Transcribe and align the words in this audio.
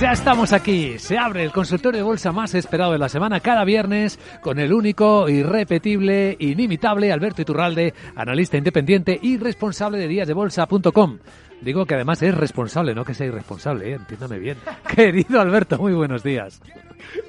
Ya 0.00 0.12
estamos 0.12 0.54
aquí. 0.54 0.98
Se 0.98 1.18
abre 1.18 1.42
el 1.42 1.52
consultorio 1.52 1.98
de 1.98 2.02
bolsa 2.02 2.32
más 2.32 2.54
esperado 2.54 2.92
de 2.92 2.98
la 2.98 3.10
semana 3.10 3.40
cada 3.40 3.64
viernes 3.64 4.18
con 4.40 4.58
el 4.58 4.72
único, 4.72 5.28
irrepetible, 5.28 6.38
inimitable 6.38 7.12
Alberto 7.12 7.42
Iturralde, 7.42 7.92
analista 8.16 8.56
independiente 8.56 9.18
y 9.20 9.36
responsable 9.36 9.98
de 9.98 10.08
díasdebolsa.com. 10.08 11.18
Digo 11.60 11.84
que 11.84 11.96
además 11.96 12.22
es 12.22 12.34
responsable, 12.34 12.94
no 12.94 13.04
que 13.04 13.12
sea 13.12 13.26
irresponsable, 13.26 13.90
¿eh? 13.90 13.94
entiéndame 13.96 14.38
bien. 14.38 14.56
Querido 14.96 15.38
Alberto, 15.38 15.76
muy 15.76 15.92
buenos 15.92 16.22
días. 16.22 16.62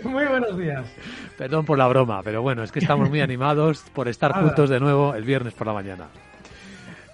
Muy 0.06 0.24
buenos 0.24 0.58
días. 0.58 0.86
Perdón 1.38 1.66
por 1.66 1.78
la 1.78 1.90
broma, 1.90 2.22
pero 2.24 2.42
bueno, 2.42 2.64
es 2.64 2.72
que 2.72 2.80
estamos 2.80 3.10
muy 3.10 3.20
animados 3.22 3.84
por 3.94 4.08
estar 4.08 4.32
juntos 4.32 4.70
de 4.70 4.80
nuevo 4.80 5.14
el 5.14 5.26
viernes 5.26 5.54
por 5.54 5.68
la 5.68 5.74
mañana. 5.74 6.08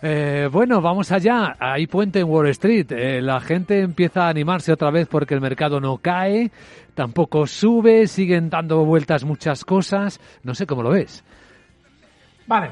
Eh, 0.02 0.48
bueno, 0.52 0.80
vamos 0.82 1.12
allá. 1.12 1.56
Hay 1.60 1.88
puente 1.88 2.20
en 2.20 2.30
Wall 2.30 2.50
Street. 2.50 2.92
Eh, 2.92 3.22
la 3.22 3.40
gente 3.40 3.82
empieza 3.82 4.26
a 4.26 4.30
animarse 4.30 4.72
otra 4.72 4.92
vez 4.92 5.08
porque 5.08 5.34
el 5.34 5.42
mercado 5.42 5.80
no 5.80 5.98
cae, 5.98 6.52
tampoco 6.94 7.48
sube, 7.48 8.08
siguen 8.08 8.50
dando 8.50 8.86
vueltas 8.86 9.24
muchas 9.24 9.66
cosas. 9.66 10.20
No 10.44 10.54
sé 10.54 10.68
cómo 10.68 10.84
lo 10.84 10.92
ves. 10.92 11.24
Vale. 12.46 12.70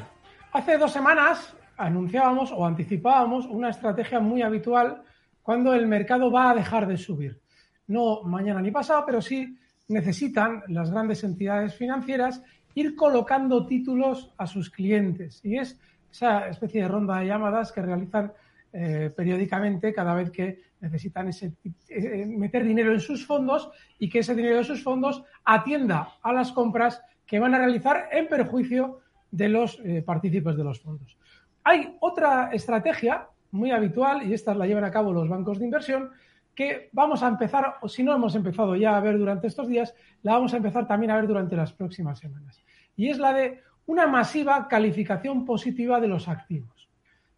Hace 0.54 0.78
dos 0.78 0.92
semanas 0.92 1.56
anunciábamos 1.78 2.52
o 2.52 2.66
anticipábamos 2.66 3.46
una 3.46 3.70
estrategia 3.70 4.20
muy 4.20 4.42
habitual 4.42 5.02
cuando 5.42 5.74
el 5.74 5.88
mercado 5.88 6.32
va 6.32 6.52
a 6.52 6.56
dejar 6.56 6.88
de 6.88 6.98
subir. 6.98 7.42
No 7.88 8.24
mañana 8.24 8.62
ni 8.62 8.72
pasado, 8.72 9.04
pero 9.06 9.22
sí 9.22 9.58
necesitan 9.88 10.64
las 10.68 10.92
grandes 10.92 11.24
entidades 11.24 11.76
financieras 11.76 12.42
ir 12.74 12.96
colocando 12.96 13.66
títulos 13.66 14.34
a 14.38 14.48
sus 14.48 14.70
clientes. 14.70 15.42
Y 15.44 15.58
es 15.58 15.80
esa 16.16 16.48
especie 16.48 16.82
de 16.82 16.88
ronda 16.88 17.20
de 17.20 17.28
llamadas 17.28 17.74
que 17.74 17.82
realizan 17.82 18.32
eh, 18.72 19.12
periódicamente 19.16 19.94
cada 19.94 20.16
vez 20.16 20.32
que 20.32 20.62
necesitan 20.80 21.28
ese, 21.28 21.54
eh, 21.90 22.26
meter 22.26 22.64
dinero 22.64 22.94
en 22.94 23.02
sus 23.02 23.26
fondos 23.26 23.70
y 24.00 24.10
que 24.10 24.20
ese 24.20 24.34
dinero 24.34 24.58
de 24.58 24.64
sus 24.64 24.82
fondos 24.82 25.24
atienda 25.44 26.14
a 26.22 26.32
las 26.32 26.54
compras 26.54 27.02
que 27.26 27.40
van 27.40 27.54
a 27.54 27.58
realizar 27.58 28.08
en 28.12 28.28
perjuicio 28.28 29.00
de 29.30 29.50
los 29.50 29.80
eh, 29.84 30.04
partícipes 30.06 30.56
de 30.56 30.64
los 30.64 30.80
fondos. 30.80 31.18
Hay 31.66 31.98
otra 32.00 32.50
estrategia 32.54 33.28
muy 33.52 33.72
habitual, 33.72 34.24
y 34.24 34.34
esta 34.34 34.54
la 34.54 34.68
llevan 34.68 34.84
a 34.86 34.92
cabo 34.92 35.12
los 35.12 35.28
bancos 35.28 35.60
de 35.60 35.66
inversión, 35.66 36.12
que 36.54 36.90
vamos 36.94 37.24
a 37.24 37.28
empezar, 37.28 37.76
o 37.82 37.90
si 37.90 38.04
no 38.04 38.14
hemos 38.14 38.36
empezado 38.36 38.76
ya 38.76 38.96
a 38.96 39.02
ver 39.02 39.18
durante 39.18 39.48
estos 39.48 39.68
días, 39.68 39.94
la 40.22 40.34
vamos 40.34 40.54
a 40.54 40.58
empezar 40.58 40.88
también 40.88 41.12
a 41.12 41.16
ver 41.16 41.28
durante 41.28 41.58
las 41.58 41.74
próximas 41.74 42.20
semanas. 42.20 42.64
Y 42.96 43.10
es 43.10 43.18
la 43.18 43.34
de 43.34 43.62
una 43.88 44.08
masiva 44.08 44.68
calificación 44.68 45.46
positiva 45.46 46.00
de 46.00 46.08
los 46.08 46.28
activos. 46.28 46.90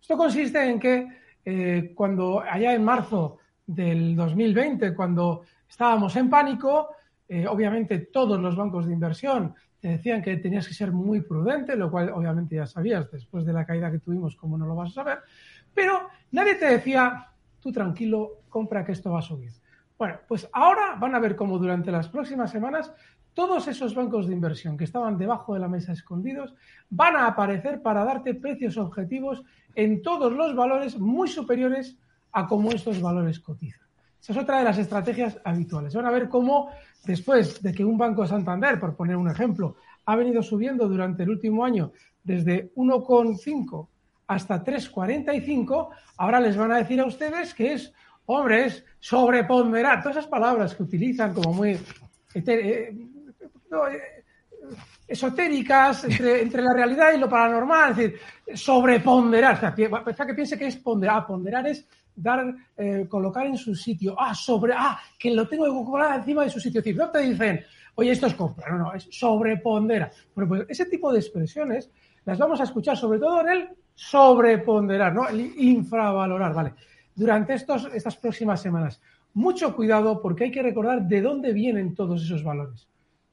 Esto 0.02 0.18
consiste 0.18 0.64
en 0.64 0.80
que 0.80 1.08
eh, 1.44 1.92
cuando 1.96 2.42
allá 2.42 2.74
en 2.74 2.84
marzo 2.84 3.40
del 3.66 4.16
2020, 4.16 4.96
cuando 4.96 5.44
estábamos 5.70 6.16
en 6.16 6.30
pánico, 6.30 6.90
eh, 7.28 7.46
obviamente 7.48 8.00
todos 8.00 8.40
los 8.40 8.56
bancos 8.56 8.86
de 8.86 8.94
inversión 8.94 9.54
te 9.80 9.90
decían 9.90 10.22
que 10.22 10.38
tenías 10.38 10.68
que 10.68 10.74
ser 10.74 10.92
muy 10.92 11.22
prudente, 11.22 11.76
lo 11.76 11.92
cual 11.92 12.10
obviamente 12.10 12.56
ya 12.56 12.66
sabías 12.66 13.12
después 13.12 13.46
de 13.46 13.54
la 13.54 13.66
caída 13.66 13.92
que 13.92 14.00
tuvimos, 14.00 14.36
cómo 14.36 14.58
no 14.58 14.66
lo 14.66 14.76
vas 14.76 14.92
a 14.92 14.94
saber, 14.94 15.20
pero 15.74 16.10
nadie 16.32 16.56
te 16.56 16.66
decía, 16.66 17.28
tú 17.60 17.72
tranquilo, 17.72 18.42
compra 18.50 18.84
que 18.84 18.94
esto 18.94 19.12
va 19.12 19.20
a 19.20 19.24
subir. 19.24 19.52
Bueno, 19.98 20.20
pues 20.28 20.48
ahora 20.54 20.96
van 20.96 21.16
a 21.16 21.20
ver 21.20 21.36
cómo 21.36 21.58
durante 21.58 21.92
las 21.92 22.08
próximas 22.08 22.52
semanas 22.52 22.92
todos 23.38 23.68
esos 23.68 23.94
bancos 23.94 24.26
de 24.26 24.34
inversión 24.34 24.76
que 24.76 24.86
estaban 24.86 25.16
debajo 25.16 25.54
de 25.54 25.60
la 25.60 25.68
mesa 25.68 25.92
escondidos 25.92 26.56
van 26.90 27.16
a 27.16 27.28
aparecer 27.28 27.84
para 27.84 28.04
darte 28.04 28.34
precios 28.34 28.78
objetivos 28.78 29.44
en 29.76 30.02
todos 30.02 30.34
los 30.34 30.56
valores 30.56 30.98
muy 30.98 31.28
superiores 31.28 32.00
a 32.32 32.48
cómo 32.48 32.72
estos 32.72 33.00
valores 33.00 33.40
cotizan. 33.40 33.88
Esa 34.20 34.34
es 34.34 34.40
otra 34.40 34.58
de 34.58 34.64
las 34.64 34.80
estrategias 34.80 35.40
habituales. 35.46 35.94
Van 35.94 36.08
a 36.08 36.12
ver 36.12 36.30
cómo 36.30 36.72
después 37.06 37.62
de 37.62 37.72
que 37.74 37.86
un 37.86 37.96
banco 37.96 38.24
de 38.24 38.30
Santander, 38.30 38.80
por 38.80 38.96
poner 38.96 39.16
un 39.16 39.30
ejemplo, 39.30 39.76
ha 40.06 40.16
venido 40.16 40.42
subiendo 40.42 40.88
durante 40.88 41.22
el 41.22 41.30
último 41.30 41.64
año 41.64 41.92
desde 42.24 42.74
1,5 42.74 43.88
hasta 44.26 44.64
3,45, 44.64 45.90
ahora 46.18 46.40
les 46.40 46.58
van 46.58 46.72
a 46.72 46.78
decir 46.78 47.00
a 47.00 47.06
ustedes 47.06 47.54
que 47.54 47.74
es, 47.74 47.94
hombre, 48.26 48.66
es 48.66 48.84
sobreponderar. 49.00 50.02
Todas 50.02 50.18
esas 50.18 50.28
palabras 50.28 50.74
que 50.74 50.82
utilizan 50.82 51.36
como 51.36 51.54
muy 51.54 51.80
eh, 53.72 54.24
esotéricas 55.08 56.04
entre, 56.20 56.62
la 56.62 56.74
realidad 56.74 57.14
y 57.14 57.18
lo 57.18 57.30
paranormal, 57.30 57.92
es 57.92 57.98
decir, 57.98 58.20
sobreponderar. 58.54 59.56
O 59.56 60.14
sea, 60.14 60.26
que 60.26 60.34
piense 60.34 60.58
que 60.58 60.68
es 60.68 60.78
ponderar. 60.78 61.18
Ah, 61.18 61.28
ponderar 61.28 61.68
es 61.68 61.88
dar, 62.16 62.54
eh, 62.76 63.06
colocar 63.08 63.46
en 63.46 63.58
su 63.58 63.76
sitio. 63.76 64.16
Ah, 64.20 64.36
sobre, 64.36 64.74
ah, 64.76 65.00
que 65.18 65.32
lo 65.32 65.48
tengo 65.48 65.66
que 65.66 66.16
encima 66.16 66.44
de 66.44 66.50
su 66.50 66.60
sitio. 66.60 66.82
No 66.96 67.10
te 67.10 67.20
dicen, 67.20 67.64
oye, 67.96 68.12
esto 68.12 68.28
es 68.28 68.34
compra. 68.34 68.70
No, 68.70 68.78
no, 68.78 68.94
es 68.94 69.08
sobrepondera. 69.12 70.12
Bueno, 70.36 70.50
pues 70.50 70.66
ese 70.70 70.86
tipo 70.86 71.12
de 71.12 71.20
expresiones 71.20 71.90
las 72.26 72.38
vamos 72.38 72.60
a 72.60 72.64
escuchar 72.64 72.98
sobre 72.98 73.20
todo 73.20 73.42
en 73.42 73.50
el 73.50 73.70
sobreponderar, 73.96 75.14
¿no? 75.14 75.28
El 75.30 75.54
infravalorar, 75.58 76.54
¿vale? 76.54 76.74
Durante 77.16 77.54
estos, 77.54 77.90
estas 77.94 78.18
próximas 78.18 78.62
semanas. 78.62 79.02
Mucho 79.34 79.76
cuidado 79.76 80.22
porque 80.22 80.46
hay 80.46 80.52
que 80.52 80.62
recordar 80.62 81.04
de 81.04 81.22
dónde 81.22 81.54
vienen 81.54 81.96
todos 81.96 82.24
esos 82.24 82.44
valores. 82.44 82.88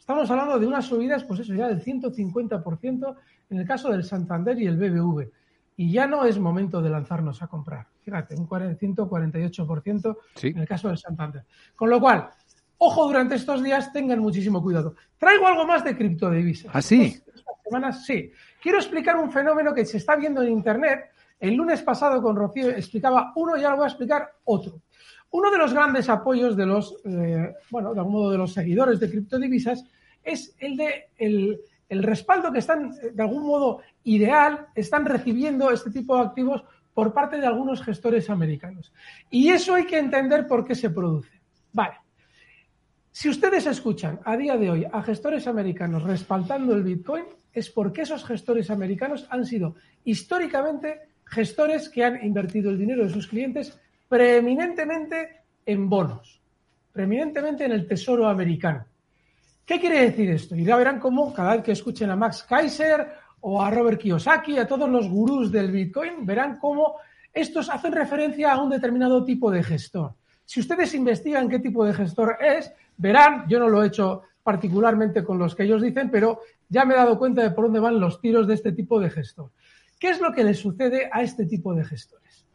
Estamos 0.04 0.30
hablando 0.30 0.58
de 0.58 0.66
unas 0.66 0.84
subidas, 0.84 1.24
pues 1.24 1.40
eso, 1.40 1.54
ya 1.54 1.66
del 1.66 1.82
150% 1.82 3.16
en 3.48 3.58
el 3.58 3.66
caso 3.66 3.90
del 3.90 4.04
Santander 4.04 4.60
y 4.60 4.66
el 4.66 4.76
BBV. 4.76 5.30
Y 5.78 5.90
ya 5.90 6.06
no 6.06 6.26
es 6.26 6.38
momento 6.38 6.82
de 6.82 6.90
lanzarnos 6.90 7.40
a 7.40 7.46
comprar. 7.46 7.86
Fíjate, 8.02 8.34
un 8.36 8.46
148% 8.46 10.16
en 10.42 10.58
el 10.58 10.68
caso 10.68 10.88
del 10.88 10.98
Santander. 10.98 11.46
Con 11.74 11.88
lo 11.88 11.98
cual, 12.00 12.28
ojo 12.76 13.06
durante 13.06 13.36
estos 13.36 13.62
días, 13.62 13.94
tengan 13.94 14.18
muchísimo 14.18 14.62
cuidado. 14.62 14.94
Traigo 15.16 15.46
algo 15.46 15.66
más 15.66 15.82
de 15.82 15.96
criptodivisas. 15.96 16.70
¿Ah, 16.74 16.82
sí? 16.82 17.22
Estas 17.26 17.56
semanas, 17.64 18.04
sí. 18.04 18.30
Quiero 18.60 18.76
explicar 18.76 19.16
un 19.16 19.32
fenómeno 19.32 19.72
que 19.72 19.86
se 19.86 19.96
está 19.96 20.16
viendo 20.16 20.42
en 20.42 20.50
Internet. 20.50 21.12
El 21.40 21.54
lunes 21.54 21.80
pasado 21.80 22.20
con 22.20 22.36
Rocío 22.36 22.68
explicaba 22.68 23.32
uno 23.36 23.56
y 23.56 23.64
ahora 23.64 23.76
voy 23.76 23.84
a 23.84 23.88
explicar 23.88 24.28
otro. 24.44 24.82
Uno 25.34 25.50
de 25.50 25.58
los 25.58 25.74
grandes 25.74 26.08
apoyos 26.08 26.56
de 26.56 26.64
los, 26.64 26.94
eh, 27.04 27.54
bueno, 27.68 27.92
de 27.92 27.98
algún 27.98 28.12
modo 28.12 28.30
de 28.30 28.38
los 28.38 28.52
seguidores 28.52 29.00
de 29.00 29.10
criptodivisas 29.10 29.84
es 30.22 30.54
el 30.60 30.76
de 30.76 31.08
el, 31.16 31.58
respaldo 32.04 32.52
que 32.52 32.60
están, 32.60 32.94
de 33.12 33.20
algún 33.20 33.44
modo 33.44 33.80
ideal, 34.04 34.68
están 34.76 35.04
recibiendo 35.04 35.72
este 35.72 35.90
tipo 35.90 36.14
de 36.14 36.22
activos 36.22 36.62
por 36.94 37.12
parte 37.12 37.38
de 37.38 37.48
algunos 37.48 37.82
gestores 37.82 38.30
americanos. 38.30 38.92
Y 39.28 39.48
eso 39.48 39.74
hay 39.74 39.86
que 39.86 39.98
entender 39.98 40.46
por 40.46 40.64
qué 40.64 40.76
se 40.76 40.90
produce. 40.90 41.40
Vale. 41.72 41.96
Si 43.10 43.28
ustedes 43.28 43.66
escuchan 43.66 44.20
a 44.24 44.36
día 44.36 44.56
de 44.56 44.70
hoy 44.70 44.86
a 44.90 45.02
gestores 45.02 45.48
americanos 45.48 46.04
respaldando 46.04 46.74
el 46.74 46.84
Bitcoin, 46.84 47.24
es 47.52 47.70
porque 47.70 48.02
esos 48.02 48.24
gestores 48.24 48.70
americanos 48.70 49.26
han 49.30 49.44
sido 49.44 49.74
históricamente 50.04 51.00
gestores 51.24 51.88
que 51.88 52.04
han 52.04 52.24
invertido 52.24 52.70
el 52.70 52.78
dinero 52.78 53.02
de 53.02 53.10
sus 53.10 53.26
clientes 53.26 53.80
preeminentemente 54.08 55.42
en 55.66 55.88
bonos, 55.88 56.40
preeminentemente 56.92 57.64
en 57.64 57.72
el 57.72 57.86
tesoro 57.86 58.28
americano. 58.28 58.84
¿Qué 59.64 59.80
quiere 59.80 60.02
decir 60.02 60.30
esto? 60.30 60.54
Y 60.54 60.64
ya 60.64 60.76
verán 60.76 61.00
cómo 61.00 61.32
cada 61.32 61.56
vez 61.56 61.64
que 61.64 61.72
escuchen 61.72 62.10
a 62.10 62.16
Max 62.16 62.44
Kaiser 62.48 63.08
o 63.40 63.62
a 63.62 63.70
Robert 63.70 64.00
Kiyosaki, 64.00 64.58
a 64.58 64.66
todos 64.66 64.88
los 64.88 65.08
gurús 65.08 65.50
del 65.50 65.70
Bitcoin, 65.70 66.26
verán 66.26 66.58
cómo 66.58 66.96
estos 67.32 67.68
hacen 67.70 67.92
referencia 67.92 68.52
a 68.52 68.62
un 68.62 68.70
determinado 68.70 69.24
tipo 69.24 69.50
de 69.50 69.62
gestor. 69.62 70.14
Si 70.44 70.60
ustedes 70.60 70.94
investigan 70.94 71.48
qué 71.48 71.58
tipo 71.58 71.84
de 71.84 71.94
gestor 71.94 72.36
es, 72.40 72.72
verán, 72.96 73.46
yo 73.48 73.58
no 73.58 73.68
lo 73.68 73.82
he 73.82 73.86
hecho 73.86 74.22
particularmente 74.42 75.24
con 75.24 75.38
los 75.38 75.54
que 75.54 75.64
ellos 75.64 75.80
dicen, 75.80 76.10
pero 76.10 76.40
ya 76.68 76.84
me 76.84 76.94
he 76.94 76.96
dado 76.96 77.18
cuenta 77.18 77.42
de 77.42 77.50
por 77.50 77.64
dónde 77.64 77.80
van 77.80 77.98
los 77.98 78.20
tiros 78.20 78.46
de 78.46 78.54
este 78.54 78.72
tipo 78.72 79.00
de 79.00 79.08
gestor. 79.08 79.50
¿Qué 79.98 80.10
es 80.10 80.20
lo 80.20 80.32
que 80.32 80.44
le 80.44 80.52
sucede 80.52 81.08
a 81.10 81.22
este 81.22 81.46
tipo 81.46 81.74
de 81.74 81.84
gestores? 81.84 82.46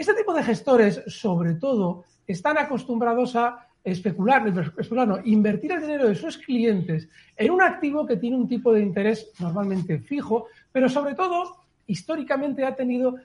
Este 0.00 0.14
tipo 0.14 0.32
de 0.32 0.42
gestores, 0.42 1.02
sobre 1.08 1.56
todo, 1.56 2.04
están 2.26 2.56
acostumbrados 2.56 3.36
a 3.36 3.66
especular, 3.84 4.48
especular 4.48 5.06
no, 5.06 5.18
invertir 5.24 5.72
el 5.72 5.82
dinero 5.82 6.08
de 6.08 6.14
sus 6.14 6.38
clientes 6.38 7.06
en 7.36 7.50
un 7.50 7.60
activo 7.60 8.06
que 8.06 8.16
tiene 8.16 8.38
un 8.38 8.48
tipo 8.48 8.72
de 8.72 8.80
interés 8.80 9.30
normalmente 9.38 9.98
fijo, 9.98 10.46
pero 10.72 10.88
sobre 10.88 11.14
todo 11.14 11.54
históricamente 11.86 12.64
ha 12.64 12.74
tenido 12.74 13.16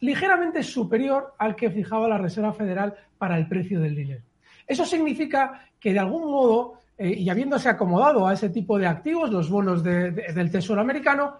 ligeramente 0.00 0.64
superior 0.64 1.32
al 1.38 1.54
que 1.54 1.70
fijaba 1.70 2.08
la 2.08 2.18
Reserva 2.18 2.52
Federal 2.52 2.96
para 3.18 3.38
el 3.38 3.46
precio 3.46 3.78
del 3.78 3.94
dinero. 3.94 4.22
Eso 4.66 4.84
significa 4.84 5.68
que 5.78 5.92
de 5.92 6.00
algún 6.00 6.24
modo, 6.24 6.80
eh, 6.98 7.10
y 7.10 7.30
habiéndose 7.30 7.68
acomodado 7.68 8.26
a 8.26 8.32
ese 8.32 8.50
tipo 8.50 8.80
de 8.80 8.88
activos, 8.88 9.30
los 9.30 9.48
bonos 9.48 9.84
del 9.84 10.50
Tesoro 10.50 10.80
americano, 10.80 11.36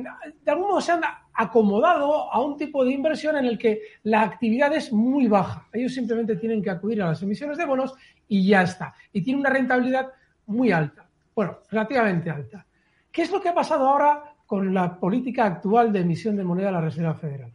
de 0.00 0.50
algún 0.50 0.68
modo 0.68 0.80
se 0.80 0.92
han 0.92 1.02
acomodado 1.34 2.32
a 2.32 2.40
un 2.40 2.56
tipo 2.56 2.84
de 2.84 2.92
inversión 2.92 3.36
en 3.36 3.44
el 3.44 3.58
que 3.58 3.82
la 4.04 4.22
actividad 4.22 4.72
es 4.74 4.92
muy 4.92 5.26
baja. 5.26 5.68
Ellos 5.72 5.92
simplemente 5.92 6.36
tienen 6.36 6.62
que 6.62 6.70
acudir 6.70 7.02
a 7.02 7.08
las 7.08 7.22
emisiones 7.22 7.58
de 7.58 7.64
bonos 7.64 7.94
y 8.28 8.46
ya 8.46 8.62
está. 8.62 8.94
Y 9.12 9.22
tiene 9.22 9.40
una 9.40 9.50
rentabilidad 9.50 10.10
muy 10.46 10.72
alta. 10.72 11.06
Bueno, 11.34 11.58
relativamente 11.70 12.30
alta. 12.30 12.66
¿Qué 13.10 13.22
es 13.22 13.30
lo 13.30 13.40
que 13.40 13.50
ha 13.50 13.54
pasado 13.54 13.88
ahora 13.88 14.34
con 14.46 14.72
la 14.72 14.98
política 14.98 15.44
actual 15.44 15.92
de 15.92 16.00
emisión 16.00 16.36
de 16.36 16.44
moneda 16.44 16.66
de 16.66 16.72
la 16.72 16.80
Reserva 16.80 17.14
Federal? 17.14 17.52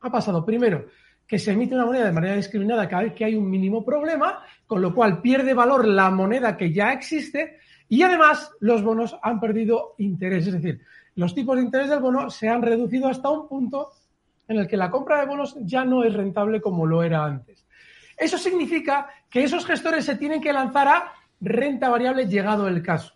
Ha 0.00 0.10
pasado, 0.10 0.44
primero, 0.44 0.86
que 1.26 1.38
se 1.38 1.52
emite 1.52 1.74
una 1.74 1.86
moneda 1.86 2.06
de 2.06 2.12
manera 2.12 2.34
discriminada 2.34 2.88
cada 2.88 3.04
vez 3.04 3.12
que 3.12 3.24
hay 3.24 3.36
un 3.36 3.48
mínimo 3.48 3.84
problema, 3.84 4.42
con 4.66 4.82
lo 4.82 4.92
cual 4.92 5.20
pierde 5.20 5.54
valor 5.54 5.86
la 5.86 6.10
moneda 6.10 6.56
que 6.56 6.72
ya 6.72 6.92
existe 6.92 7.58
y 7.88 8.02
además 8.02 8.52
los 8.60 8.82
bonos 8.82 9.16
han 9.22 9.38
perdido 9.38 9.94
interés. 9.98 10.46
Es 10.46 10.54
decir, 10.54 10.80
los 11.20 11.34
tipos 11.34 11.54
de 11.54 11.62
interés 11.62 11.90
del 11.90 12.00
bono 12.00 12.30
se 12.30 12.48
han 12.48 12.62
reducido 12.62 13.06
hasta 13.06 13.28
un 13.28 13.46
punto 13.46 13.90
en 14.48 14.58
el 14.58 14.66
que 14.66 14.78
la 14.78 14.90
compra 14.90 15.20
de 15.20 15.26
bonos 15.26 15.54
ya 15.60 15.84
no 15.84 16.02
es 16.02 16.14
rentable 16.14 16.62
como 16.62 16.86
lo 16.86 17.02
era 17.02 17.26
antes. 17.26 17.66
Eso 18.16 18.38
significa 18.38 19.06
que 19.28 19.44
esos 19.44 19.66
gestores 19.66 20.06
se 20.06 20.16
tienen 20.16 20.40
que 20.40 20.50
lanzar 20.50 20.88
a 20.88 21.12
renta 21.38 21.90
variable 21.90 22.26
llegado 22.26 22.66
el 22.68 22.82
caso. 22.82 23.12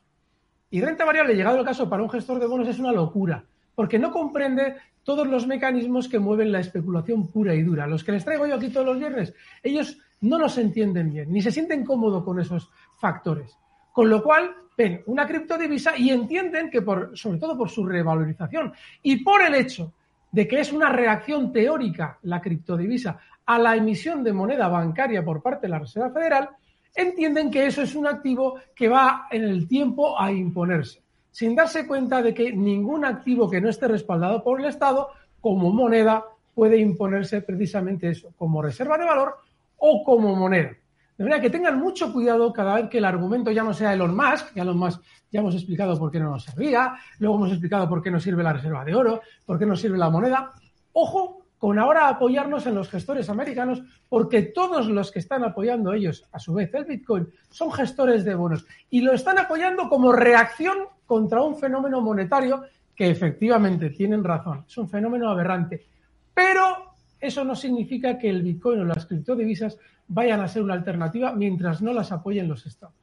Y 0.71 0.83
renta 0.83 1.07
variable 1.07 1.35
llegado 1.35 1.59
el 1.59 1.65
caso 1.65 1.89
para 1.89 2.03
un 2.03 2.11
gestor 2.11 2.39
de 2.39 2.47
bonos 2.47 2.69
es 2.69 2.79
una 2.79 2.93
locura, 2.93 3.43
porque 3.75 3.99
no 3.99 4.11
comprende 4.11 4.77
todos 5.03 5.27
los 5.27 5.47
mecanismos 5.47 6.07
que 6.07 6.19
mueven 6.19 6.53
la 6.53 6.61
especulación 6.61 7.29
pura 7.29 7.55
y 7.55 7.63
dura. 7.63 7.87
Los 7.87 8.05
que 8.05 8.13
les 8.13 8.25
traigo 8.25 8.47
yo 8.47 8.57
aquí 8.57 8.69
todos 8.69 8.87
los 8.87 8.99
viernes, 8.99 9.33
ellos 9.63 9.99
no 10.21 10.39
los 10.39 10.59
entienden 10.59 11.11
bien, 11.11 11.33
ni 11.33 11.41
se 11.41 11.51
sienten 11.51 11.87
cómodos 11.87 12.23
con 12.23 12.39
esos 12.39 12.71
factores. 12.99 13.57
Con 13.95 14.11
lo 14.11 14.25
cual, 14.25 14.53
ven 14.77 15.05
una 15.07 15.25
criptodivisa 15.25 15.97
y 15.97 16.11
entienden 16.11 16.69
que, 16.69 16.83
por, 16.83 17.17
sobre 17.17 17.39
todo 17.39 17.57
por 17.57 17.71
su 17.71 17.87
revalorización 17.87 18.73
y 19.05 19.23
por 19.23 19.41
el 19.41 19.55
hecho 19.55 19.93
de 20.33 20.49
que 20.49 20.59
es 20.59 20.73
una 20.73 20.89
reacción 20.89 21.53
teórica 21.53 22.19
la 22.23 22.41
criptodivisa 22.41 23.21
a 23.47 23.57
la 23.57 23.77
emisión 23.77 24.25
de 24.25 24.33
moneda 24.33 24.67
bancaria 24.67 25.25
por 25.25 25.41
parte 25.41 25.69
de 25.69 25.69
la 25.69 25.79
Reserva 25.79 26.11
Federal, 26.11 26.49
entienden 26.93 27.53
que 27.53 27.67
eso 27.67 27.83
es 27.83 27.95
un 27.95 28.09
activo 28.09 28.59
que 28.75 28.89
va 28.89 29.29
en 29.31 29.45
el 29.45 29.69
tiempo 29.69 30.21
a 30.21 30.33
imponerse, 30.33 31.01
sin 31.31 31.55
darse 31.55 31.87
cuenta 31.87 32.21
de 32.21 32.35
que 32.35 32.53
ningún 32.53 33.05
activo 33.05 33.49
que 33.49 33.61
no 33.61 33.69
esté 33.69 33.87
respaldado 33.87 34.43
por 34.43 34.59
el 34.59 34.67
Estado 34.67 35.11
como 35.41 35.71
moneda 35.73 36.25
puede 36.53 36.79
imponerse 36.79 37.43
precisamente 37.43 38.09
eso, 38.09 38.33
como 38.37 38.61
reserva 38.61 38.99
de 38.99 39.05
valor 39.05 39.37
o 39.77 40.03
como 40.03 40.35
moneda. 40.35 40.73
De 41.17 41.25
manera 41.25 41.41
que 41.41 41.51
tengan 41.51 41.79
mucho 41.79 42.13
cuidado 42.13 42.53
cada 42.53 42.75
vez 42.75 42.89
que 42.89 42.99
el 42.99 43.05
argumento 43.05 43.51
ya 43.51 43.63
no 43.63 43.73
sea 43.73 43.93
Elon 43.93 44.17
Musk, 44.17 44.55
ya 44.55 44.63
Elon 44.63 44.79
Musk 44.79 45.01
ya 45.31 45.41
hemos 45.41 45.55
explicado 45.55 45.99
por 45.99 46.11
qué 46.11 46.19
no 46.19 46.31
nos 46.31 46.45
servía, 46.45 46.95
luego 47.19 47.37
hemos 47.37 47.51
explicado 47.51 47.89
por 47.89 48.03
qué 48.03 48.11
no 48.11 48.19
sirve 48.19 48.43
la 48.43 48.53
reserva 48.53 48.85
de 48.85 48.95
oro, 48.95 49.21
por 49.45 49.59
qué 49.59 49.67
no 49.67 49.77
sirve 49.77 49.99
la 49.99 50.11
moneda. 50.11 50.53
Ojo 50.93 51.45
con 51.65 51.79
ahora 51.79 52.09
apoyarnos 52.09 52.67
en 52.67 52.75
los 52.75 52.91
gestores 52.91 53.31
americanos, 53.31 53.83
porque 54.09 54.43
todos 54.43 54.87
los 54.87 55.11
que 55.11 55.21
están 55.21 55.45
apoyando 55.45 55.95
ellos, 55.95 56.27
a 56.31 56.39
su 56.39 56.53
vez, 56.53 56.75
el 56.75 56.85
Bitcoin, 56.85 57.27
son 57.49 57.73
gestores 57.73 58.23
de 58.25 58.35
bonos 58.35 58.67
y 58.91 59.01
lo 59.01 59.13
están 59.13 59.39
apoyando 59.39 59.89
como 59.89 60.13
reacción 60.13 60.77
contra 61.07 61.41
un 61.41 61.57
fenómeno 61.57 62.01
monetario 62.01 62.65
que 62.95 63.09
efectivamente 63.09 63.91
tienen 63.91 64.23
razón, 64.23 64.65
es 64.69 64.77
un 64.77 64.89
fenómeno 64.89 65.31
aberrante. 65.31 65.87
Pero 66.35 66.94
eso 67.27 67.45
no 67.45 67.55
significa 67.55 68.19
que 68.19 68.29
el 68.29 68.43
Bitcoin 68.43 68.81
o 68.81 68.85
las 68.85 69.07
criptodivisas 69.07 69.79
vayan 70.09 70.41
a 70.41 70.49
ser 70.49 70.63
una 70.63 70.75
alternativa 70.75 71.33
mientras 71.35 71.83
no 71.83 71.93
las 71.93 72.13
apoyen 72.13 72.49
los 72.49 72.67
estados. 72.67 72.95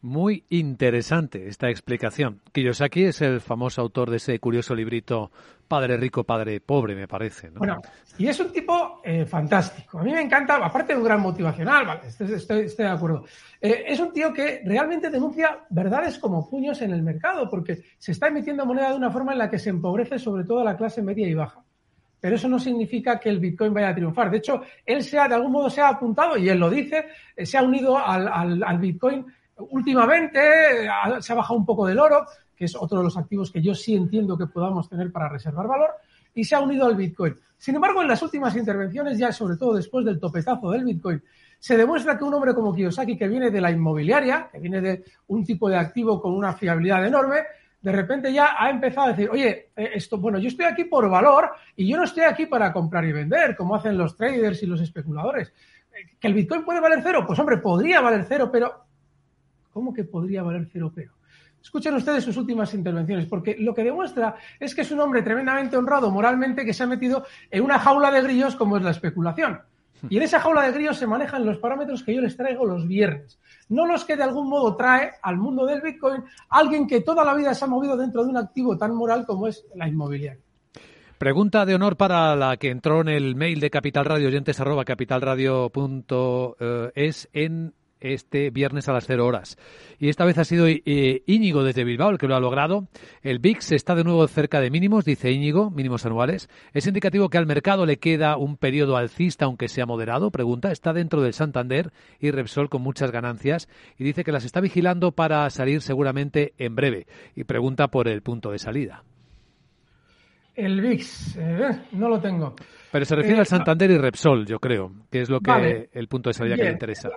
Muy 0.00 0.44
interesante 0.50 1.48
esta 1.48 1.70
explicación. 1.70 2.42
Kiyosaki 2.52 3.04
es 3.04 3.22
el 3.22 3.40
famoso 3.40 3.80
autor 3.80 4.10
de 4.10 4.18
ese 4.18 4.38
curioso 4.38 4.74
librito 4.74 5.30
Padre 5.66 5.96
rico, 5.96 6.24
padre 6.24 6.60
pobre, 6.60 6.94
me 6.94 7.08
parece. 7.08 7.50
Bueno, 7.50 7.80
y 8.18 8.26
es 8.26 8.38
un 8.38 8.52
tipo 8.52 9.00
eh, 9.02 9.24
fantástico. 9.24 9.98
A 9.98 10.02
mí 10.02 10.12
me 10.12 10.20
encanta, 10.20 10.56
aparte 10.56 10.92
de 10.92 10.98
un 10.98 11.04
gran 11.04 11.20
motivacional, 11.20 11.86
vale, 11.86 12.00
estoy, 12.06 12.66
de 12.66 12.86
acuerdo. 12.86 13.24
Eh, 13.60 13.84
es 13.88 13.98
un 13.98 14.12
tío 14.12 14.32
que 14.32 14.60
realmente 14.64 15.08
denuncia 15.08 15.64
verdades 15.70 16.18
como 16.18 16.48
puños 16.48 16.82
en 16.82 16.92
el 16.92 17.02
mercado, 17.02 17.48
porque 17.48 17.82
se 17.98 18.12
está 18.12 18.28
emitiendo 18.28 18.66
moneda 18.66 18.90
de 18.90 18.96
una 18.96 19.10
forma 19.10 19.32
en 19.32 19.38
la 19.38 19.48
que 19.48 19.58
se 19.58 19.70
empobrece 19.70 20.18
sobre 20.18 20.44
todo 20.44 20.62
la 20.62 20.76
clase 20.76 21.02
media 21.02 21.26
y 21.26 21.34
baja 21.34 21.64
pero 22.24 22.36
eso 22.36 22.48
no 22.48 22.58
significa 22.58 23.20
que 23.20 23.28
el 23.28 23.38
Bitcoin 23.38 23.74
vaya 23.74 23.90
a 23.90 23.94
triunfar. 23.94 24.30
De 24.30 24.38
hecho, 24.38 24.62
él 24.86 25.02
se 25.02 25.18
ha, 25.18 25.28
de 25.28 25.34
algún 25.34 25.52
modo 25.52 25.68
se 25.68 25.82
ha 25.82 25.88
apuntado, 25.88 26.38
y 26.38 26.48
él 26.48 26.58
lo 26.58 26.70
dice, 26.70 27.04
eh, 27.36 27.44
se 27.44 27.58
ha 27.58 27.62
unido 27.62 27.98
al, 27.98 28.78
Bitcoin 28.78 29.26
últimamente, 29.58 30.40
se 31.20 31.32
ha 31.32 31.36
bajado 31.36 31.58
un 31.58 31.66
poco 31.66 31.86
del 31.86 31.98
oro, 31.98 32.24
que 32.56 32.64
es 32.64 32.74
otro 32.76 32.96
de 32.96 33.04
los 33.04 33.18
activos 33.18 33.52
que 33.52 33.60
yo 33.60 33.74
sí 33.74 33.94
entiendo 33.94 34.38
que 34.38 34.46
podamos 34.46 34.88
tener 34.88 35.12
para 35.12 35.28
reservar 35.28 35.68
valor, 35.68 35.90
y 36.34 36.44
se 36.44 36.54
ha 36.54 36.60
unido 36.60 36.86
al 36.86 36.96
Bitcoin. 36.96 37.36
Sin 37.58 37.74
embargo, 37.74 38.00
en 38.00 38.08
las 38.08 38.22
últimas 38.22 38.56
intervenciones, 38.56 39.18
ya 39.18 39.30
sobre 39.30 39.58
todo 39.58 39.74
después 39.74 40.06
del 40.06 40.18
topetazo 40.18 40.70
del 40.70 40.84
Bitcoin, 40.84 41.22
se 41.58 41.76
demuestra 41.76 42.16
que 42.16 42.24
un 42.24 42.32
hombre 42.32 42.54
como 42.54 42.74
Kiyosaki, 42.74 43.18
que 43.18 43.28
viene 43.28 43.50
de 43.50 43.60
la 43.60 43.70
inmobiliaria, 43.70 44.48
que 44.50 44.60
viene 44.60 44.80
de 44.80 45.04
un 45.26 45.44
tipo 45.44 45.68
de 45.68 45.76
activo 45.76 46.22
con 46.22 46.32
una 46.32 46.54
fiabilidad 46.54 47.06
enorme, 47.06 47.40
de 47.84 47.92
repente 47.92 48.32
ya 48.32 48.56
ha 48.58 48.70
empezado 48.70 49.08
a 49.08 49.10
decir, 49.10 49.28
oye, 49.28 49.68
eh, 49.76 49.90
esto, 49.92 50.16
bueno, 50.16 50.38
yo 50.38 50.48
estoy 50.48 50.64
aquí 50.64 50.84
por 50.84 51.06
valor 51.10 51.50
y 51.76 51.86
yo 51.86 51.98
no 51.98 52.04
estoy 52.04 52.22
aquí 52.22 52.46
para 52.46 52.72
comprar 52.72 53.04
y 53.04 53.12
vender, 53.12 53.54
como 53.54 53.74
hacen 53.74 53.98
los 53.98 54.16
traders 54.16 54.62
y 54.62 54.66
los 54.66 54.80
especuladores. 54.80 55.52
Eh, 55.92 56.16
¿Que 56.18 56.28
el 56.28 56.32
Bitcoin 56.32 56.64
puede 56.64 56.80
valer 56.80 57.00
cero? 57.02 57.24
Pues 57.26 57.38
hombre, 57.38 57.58
podría 57.58 58.00
valer 58.00 58.24
cero, 58.26 58.48
pero 58.50 58.86
¿cómo 59.70 59.92
que 59.92 60.04
podría 60.04 60.42
valer 60.42 60.66
cero, 60.72 60.90
pero? 60.94 61.12
Escuchen 61.62 61.94
ustedes 61.94 62.24
sus 62.24 62.38
últimas 62.38 62.72
intervenciones, 62.72 63.26
porque 63.26 63.54
lo 63.58 63.74
que 63.74 63.84
demuestra 63.84 64.34
es 64.58 64.74
que 64.74 64.80
es 64.80 64.90
un 64.90 65.00
hombre 65.00 65.20
tremendamente 65.20 65.76
honrado 65.76 66.10
moralmente 66.10 66.64
que 66.64 66.72
se 66.72 66.84
ha 66.84 66.86
metido 66.86 67.26
en 67.50 67.62
una 67.62 67.78
jaula 67.78 68.10
de 68.10 68.22
grillos 68.22 68.56
como 68.56 68.78
es 68.78 68.82
la 68.82 68.92
especulación. 68.92 69.60
Y 70.10 70.16
en 70.16 70.22
esa 70.22 70.40
jaula 70.40 70.62
de 70.62 70.72
grillos 70.72 70.98
se 70.98 71.06
manejan 71.06 71.46
los 71.46 71.58
parámetros 71.58 72.02
que 72.02 72.14
yo 72.14 72.20
les 72.20 72.36
traigo 72.36 72.66
los 72.66 72.86
viernes, 72.86 73.38
no 73.68 73.86
los 73.86 74.04
que 74.04 74.16
de 74.16 74.22
algún 74.22 74.48
modo 74.48 74.76
trae 74.76 75.12
al 75.22 75.38
mundo 75.38 75.66
del 75.66 75.80
Bitcoin 75.80 76.22
alguien 76.50 76.86
que 76.86 77.00
toda 77.00 77.24
la 77.24 77.34
vida 77.34 77.54
se 77.54 77.64
ha 77.64 77.68
movido 77.68 77.96
dentro 77.96 78.24
de 78.24 78.30
un 78.30 78.36
activo 78.36 78.76
tan 78.76 78.94
moral 78.94 79.24
como 79.26 79.46
es 79.46 79.64
la 79.74 79.88
inmobiliaria. 79.88 80.42
Pregunta 81.18 81.64
de 81.64 81.74
honor 81.74 81.96
para 81.96 82.36
la 82.36 82.56
que 82.56 82.70
entró 82.70 83.00
en 83.00 83.08
el 83.08 83.36
mail 83.36 83.60
de 83.60 83.70
Capital 83.70 84.04
Radio, 84.04 84.28
oyentes 84.28 84.60
arroba 84.60 84.84
capitalradio.es 84.84 87.28
en 87.32 87.72
este 88.04 88.50
viernes 88.50 88.88
a 88.88 88.92
las 88.92 89.06
0 89.06 89.26
horas. 89.26 89.56
Y 89.98 90.08
esta 90.08 90.24
vez 90.24 90.38
ha 90.38 90.44
sido 90.44 90.66
eh, 90.68 91.22
Íñigo 91.26 91.64
desde 91.64 91.84
Bilbao 91.84 92.10
el 92.10 92.18
que 92.18 92.28
lo 92.28 92.36
ha 92.36 92.40
logrado. 92.40 92.86
El 93.22 93.38
VIX 93.38 93.72
está 93.72 93.94
de 93.94 94.04
nuevo 94.04 94.26
cerca 94.28 94.60
de 94.60 94.70
mínimos, 94.70 95.04
dice 95.04 95.32
Íñigo, 95.32 95.70
mínimos 95.70 96.04
anuales. 96.04 96.48
¿Es 96.72 96.86
indicativo 96.86 97.28
que 97.28 97.38
al 97.38 97.46
mercado 97.46 97.86
le 97.86 97.98
queda 97.98 98.36
un 98.36 98.56
periodo 98.56 98.96
alcista, 98.96 99.46
aunque 99.46 99.68
sea 99.68 99.86
moderado? 99.86 100.30
Pregunta. 100.30 100.70
Está 100.70 100.92
dentro 100.92 101.22
del 101.22 101.32
Santander 101.32 101.92
y 102.20 102.30
Repsol 102.30 102.68
con 102.68 102.82
muchas 102.82 103.10
ganancias 103.10 103.68
y 103.98 104.04
dice 104.04 104.24
que 104.24 104.32
las 104.32 104.44
está 104.44 104.60
vigilando 104.60 105.12
para 105.12 105.48
salir 105.50 105.80
seguramente 105.80 106.52
en 106.58 106.76
breve. 106.76 107.06
Y 107.34 107.44
pregunta 107.44 107.88
por 107.88 108.08
el 108.08 108.22
punto 108.22 108.50
de 108.50 108.58
salida. 108.58 109.02
El 110.54 110.80
VIX, 110.80 111.36
eh, 111.36 111.80
no 111.92 112.08
lo 112.08 112.20
tengo. 112.20 112.54
Pero 112.92 113.04
se 113.04 113.16
refiere 113.16 113.38
al 113.38 113.42
eh, 113.42 113.46
Santander 113.46 113.90
y 113.90 113.98
Repsol, 113.98 114.46
yo 114.46 114.60
creo, 114.60 114.92
que 115.10 115.20
es 115.20 115.28
lo 115.28 115.40
que 115.40 115.88
el 115.92 116.06
punto 116.06 116.30
de 116.30 116.34
salida 116.34 116.54
que 116.54 116.64
le 116.64 116.70
interesa. 116.70 117.10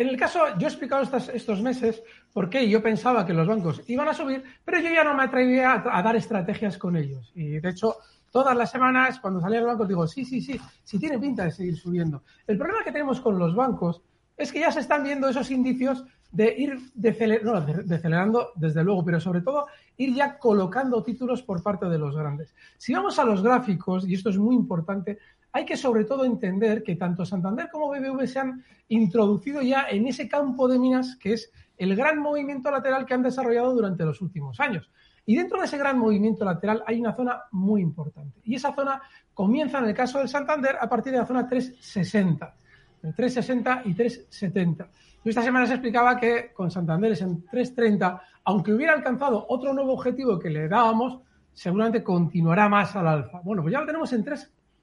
En 0.00 0.08
el 0.08 0.16
caso, 0.16 0.56
yo 0.56 0.66
he 0.66 0.70
explicado 0.70 1.02
estos 1.02 1.60
meses 1.60 2.02
por 2.32 2.48
qué 2.48 2.66
yo 2.66 2.82
pensaba 2.82 3.26
que 3.26 3.34
los 3.34 3.46
bancos 3.46 3.82
iban 3.86 4.08
a 4.08 4.14
subir, 4.14 4.42
pero 4.64 4.80
yo 4.80 4.88
ya 4.88 5.04
no 5.04 5.12
me 5.12 5.24
atrevía 5.24 5.74
a, 5.74 6.02
dar 6.02 6.16
estrategias 6.16 6.78
con 6.78 6.96
ellos. 6.96 7.30
Y 7.34 7.60
de 7.60 7.68
hecho, 7.68 7.96
todas 8.30 8.56
las 8.56 8.70
semanas, 8.70 9.20
cuando 9.20 9.42
salía 9.42 9.58
el 9.58 9.66
banco, 9.66 9.84
digo, 9.84 10.06
sí, 10.06 10.24
sí, 10.24 10.40
sí, 10.40 10.58
sí 10.84 10.98
tiene 10.98 11.18
pinta 11.18 11.44
de 11.44 11.50
seguir 11.50 11.76
subiendo. 11.76 12.22
El 12.46 12.56
problema 12.56 12.82
que 12.82 12.92
tenemos 12.92 13.20
con 13.20 13.38
los 13.38 13.54
bancos 13.54 14.00
es 14.38 14.50
que 14.50 14.60
ya 14.60 14.72
se 14.72 14.80
están 14.80 15.04
viendo 15.04 15.28
esos 15.28 15.50
indicios 15.50 16.02
de 16.32 16.54
ir 16.56 16.78
decelerando, 16.94 18.52
desde 18.54 18.82
luego, 18.82 19.04
pero 19.04 19.20
sobre 19.20 19.42
todo 19.42 19.66
ir 19.98 20.14
ya 20.14 20.38
colocando 20.38 21.02
títulos 21.02 21.42
por 21.42 21.62
parte 21.62 21.84
de 21.90 21.98
los 21.98 22.16
grandes. 22.16 22.54
Si 22.78 22.94
vamos 22.94 23.18
a 23.18 23.24
los 23.26 23.42
gráficos, 23.42 24.08
y 24.08 24.14
esto 24.14 24.30
es 24.30 24.38
muy 24.38 24.54
importante, 24.54 25.18
hay 25.52 25.64
que 25.64 25.76
sobre 25.76 26.04
todo 26.04 26.24
entender 26.24 26.82
que 26.82 26.96
tanto 26.96 27.24
Santander 27.24 27.68
como 27.70 27.88
BBV 27.88 28.26
se 28.26 28.38
han 28.38 28.64
introducido 28.88 29.62
ya 29.62 29.86
en 29.90 30.06
ese 30.06 30.28
campo 30.28 30.68
de 30.68 30.78
minas 30.78 31.16
que 31.16 31.32
es 31.34 31.52
el 31.76 31.96
gran 31.96 32.18
movimiento 32.18 32.70
lateral 32.70 33.06
que 33.06 33.14
han 33.14 33.22
desarrollado 33.22 33.74
durante 33.74 34.04
los 34.04 34.20
últimos 34.20 34.60
años. 34.60 34.90
Y 35.26 35.36
dentro 35.36 35.58
de 35.58 35.66
ese 35.66 35.78
gran 35.78 35.98
movimiento 35.98 36.44
lateral 36.44 36.82
hay 36.86 37.00
una 37.00 37.14
zona 37.14 37.42
muy 37.52 37.80
importante. 37.80 38.40
Y 38.44 38.54
esa 38.54 38.74
zona 38.74 39.00
comienza 39.32 39.78
en 39.78 39.86
el 39.86 39.94
caso 39.94 40.18
del 40.18 40.28
Santander 40.28 40.76
a 40.80 40.88
partir 40.88 41.12
de 41.12 41.18
la 41.18 41.26
zona 41.26 41.48
360. 41.48 42.54
entre 43.02 43.28
3,60 43.28 43.82
y 43.86 43.94
3,70. 43.94 44.88
Yo 45.22 45.28
esta 45.30 45.42
semana 45.42 45.66
se 45.66 45.74
explicaba 45.74 46.18
que 46.18 46.52
con 46.52 46.70
Santander 46.70 47.12
es 47.12 47.22
en 47.22 47.44
3,30, 47.46 48.20
aunque 48.44 48.72
hubiera 48.72 48.92
alcanzado 48.92 49.46
otro 49.48 49.72
nuevo 49.72 49.92
objetivo 49.92 50.38
que 50.38 50.50
le 50.50 50.68
dábamos, 50.68 51.20
seguramente 51.52 52.02
continuará 52.02 52.68
más 52.68 52.96
al 52.96 53.06
alza. 53.06 53.40
Bueno, 53.44 53.62
pues 53.62 53.72
ya 53.72 53.80
lo 53.80 53.86
tenemos 53.86 54.12
en 54.12 54.24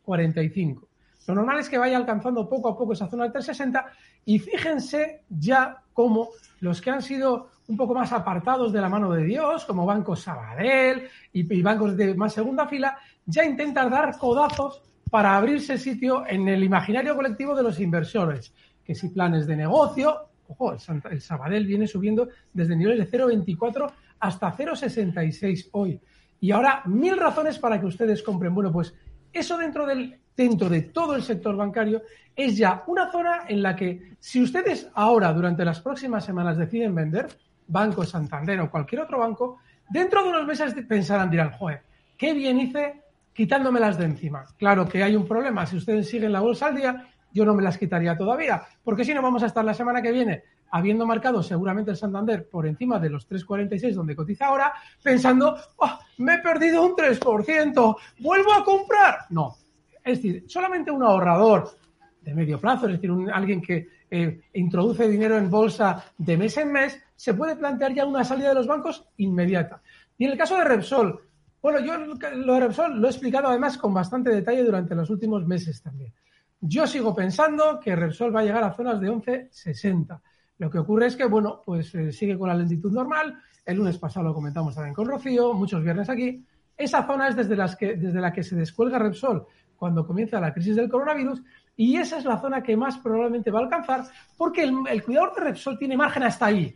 3,45. 0.08 0.88
Lo 1.28 1.36
normal 1.36 1.60
es 1.60 1.70
que 1.70 1.78
vaya 1.78 1.98
alcanzando 1.98 2.48
poco 2.48 2.70
a 2.70 2.78
poco 2.78 2.94
esa 2.94 3.08
zona 3.08 3.26
de 3.26 3.32
360 3.32 3.86
y 4.26 4.40
fíjense 4.40 5.24
ya 5.30 5.84
cómo 5.94 6.30
los 6.62 6.82
que 6.82 6.90
han 6.90 7.02
sido 7.02 7.50
un 7.68 7.76
poco 7.76 7.94
más 7.94 8.14
apartados 8.14 8.72
de 8.72 8.80
la 8.80 8.88
mano 8.88 9.12
de 9.12 9.26
Dios, 9.26 9.66
como 9.66 9.86
bancos 9.86 10.22
Sabadell 10.22 11.10
y, 11.34 11.62
bancos 11.62 11.98
de 11.98 12.16
más 12.16 12.34
segunda 12.34 12.66
fila, 12.68 12.98
ya 13.26 13.44
intentan 13.44 13.90
dar 13.90 14.18
codazos 14.18 14.82
para 15.10 15.36
abrirse 15.36 15.78
sitio 15.78 16.24
en 16.26 16.48
el 16.48 16.64
imaginario 16.64 17.16
colectivo 17.16 17.56
de 17.56 17.64
los 17.64 17.80
inversores. 17.80 18.54
Que 18.86 18.96
si 18.96 19.10
planes 19.10 19.48
de 19.48 19.58
negocio, 19.58 20.30
ojo, 20.48 20.74
el, 20.74 20.80
el 21.12 21.22
Sabadell 21.22 21.66
viene 21.66 21.88
subiendo 21.88 22.30
desde 22.54 22.76
niveles 22.76 23.12
de 23.12 23.18
0,24 23.18 23.92
hasta 24.20 24.56
0,66 24.56 25.70
hoy. 25.74 26.00
Y 26.40 26.52
ahora, 26.52 26.84
mil 26.86 27.18
razones 27.18 27.60
para 27.60 27.80
que 27.80 27.88
ustedes 27.88 28.22
compren. 28.22 28.54
Bueno, 28.54 28.72
pues 28.72 28.94
eso 29.34 29.58
dentro 29.58 29.86
del 29.86 30.20
dentro 30.38 30.70
de 30.70 30.84
todo 30.84 31.16
el 31.16 31.24
sector 31.24 31.56
bancario, 31.56 32.04
es 32.36 32.56
ya 32.56 32.84
una 32.86 33.12
zona 33.12 33.42
en 33.48 33.64
la 33.64 33.76
que 33.76 34.14
si 34.20 34.42
ustedes 34.42 34.88
ahora, 34.94 35.34
durante 35.34 35.66
las 35.66 35.82
próximas 35.82 36.24
semanas, 36.24 36.58
deciden 36.58 36.94
vender, 36.94 37.28
Banco 37.68 38.06
Santander 38.06 38.62
o 38.62 38.70
cualquier 38.70 39.02
otro 39.02 39.18
banco, 39.18 39.58
dentro 39.90 40.24
de 40.24 40.30
unos 40.30 40.46
meses 40.46 40.76
pensarán, 40.88 41.32
dirán, 41.32 41.52
joder, 41.52 41.82
qué 42.16 42.34
bien 42.34 42.60
hice 42.60 43.02
quitándomelas 43.34 43.98
de 43.98 44.06
encima. 44.06 44.46
Claro 44.58 44.88
que 44.88 45.04
hay 45.04 45.16
un 45.16 45.28
problema, 45.28 45.66
si 45.66 45.76
ustedes 45.76 46.08
siguen 46.08 46.32
la 46.32 46.40
bolsa 46.40 46.68
al 46.68 46.76
día, 46.76 47.08
yo 47.38 47.46
no 47.46 47.54
me 47.54 47.62
las 47.62 47.78
quitaría 47.78 48.18
todavía, 48.18 48.64
porque 48.84 49.06
si 49.06 49.14
no 49.14 49.22
vamos 49.22 49.44
a 49.44 49.46
estar 49.46 49.64
la 49.64 49.76
semana 49.76 50.02
que 50.02 50.12
viene 50.12 50.44
habiendo 50.72 51.06
marcado 51.06 51.44
seguramente 51.44 51.92
el 51.92 51.98
Santander 51.98 52.50
por 52.50 52.66
encima 52.66 53.00
de 53.00 53.12
los 53.12 53.30
3,46 53.30 53.94
donde 53.94 54.16
cotiza 54.16 54.48
ahora, 54.48 54.74
pensando, 55.04 55.56
oh, 55.78 56.00
me 56.18 56.36
he 56.36 56.40
perdido 56.40 56.84
un 56.84 56.94
3%, 56.94 57.96
¿vuelvo 58.20 58.54
a 58.54 58.64
comprar? 58.64 59.20
No, 59.30 59.56
es 60.04 60.18
decir, 60.18 60.46
solamente 60.48 60.90
un 60.90 61.04
ahorrador 61.04 61.78
de 62.22 62.34
medio 62.34 62.60
plazo, 62.60 62.88
es 62.88 62.94
decir, 62.94 63.12
alguien 63.32 63.62
que 63.62 63.88
eh, 64.10 64.42
introduce 64.54 65.08
dinero 65.08 65.38
en 65.38 65.50
bolsa 65.50 66.04
de 66.18 66.38
mes 66.38 66.58
en 66.58 66.72
mes, 66.72 67.02
se 67.16 67.36
puede 67.36 67.56
plantear 67.56 67.94
ya 67.94 68.06
una 68.06 68.24
salida 68.24 68.50
de 68.50 68.56
los 68.56 68.68
bancos 68.68 69.06
inmediata. 69.18 69.82
Y 70.18 70.26
en 70.26 70.32
el 70.32 70.38
caso 70.38 70.58
de 70.58 70.64
Repsol, 70.64 71.22
bueno, 71.62 71.80
yo 71.80 71.98
lo 71.98 72.54
de 72.54 72.60
Repsol 72.60 73.00
lo 73.00 73.08
he 73.08 73.12
explicado 73.12 73.48
además 73.48 73.78
con 73.78 73.94
bastante 73.94 74.32
detalle 74.32 74.64
durante 74.64 74.96
los 74.96 75.10
últimos 75.10 75.46
meses 75.46 75.82
también. 75.82 76.14
Yo 76.60 76.88
sigo 76.88 77.14
pensando 77.14 77.80
que 77.80 77.96
Repsol 77.96 78.36
va 78.36 78.40
a 78.40 78.44
llegar 78.44 78.64
a 78.64 78.74
zonas 78.74 79.00
de 79.00 79.12
11.60. 79.12 80.20
Lo 80.58 80.72
que 80.72 80.80
ocurre 80.80 81.08
es 81.08 81.16
que, 81.16 81.26
bueno, 81.26 81.62
pues 81.66 81.94
eh, 81.94 82.12
sigue 82.12 82.38
con 82.38 82.50
la 82.50 82.56
lentitud 82.56 82.92
normal. 82.92 83.38
El 83.64 83.78
lunes 83.78 83.98
pasado 83.98 84.26
lo 84.26 84.34
comentamos 84.34 84.74
también 84.74 84.96
con 84.96 85.08
Rocío, 85.08 85.54
muchos 85.54 85.84
viernes 85.84 86.10
aquí. 86.10 86.44
Esa 86.76 87.06
zona 87.06 87.28
es 87.28 87.36
desde, 87.36 87.58
que, 87.78 87.96
desde 87.96 88.22
la 88.22 88.32
que 88.34 88.44
se 88.44 88.56
descuelga 88.56 88.98
Repsol 88.98 89.46
cuando 89.76 90.06
comienza 90.06 90.40
la 90.40 90.54
crisis 90.54 90.76
del 90.76 90.90
coronavirus 90.90 91.42
y 91.76 91.98
esa 91.98 92.18
es 92.18 92.26
la 92.26 92.40
zona 92.42 92.64
que 92.64 92.76
más 92.76 92.98
probablemente 92.98 93.52
va 93.52 93.60
a 93.60 93.64
alcanzar 93.64 94.04
porque 94.36 94.64
el, 94.64 95.04
cuidador 95.04 95.36
de 95.36 95.42
Repsol 95.42 95.78
tiene 95.78 95.96
margen 95.96 96.24
hasta 96.24 96.48
ahí 96.48 96.76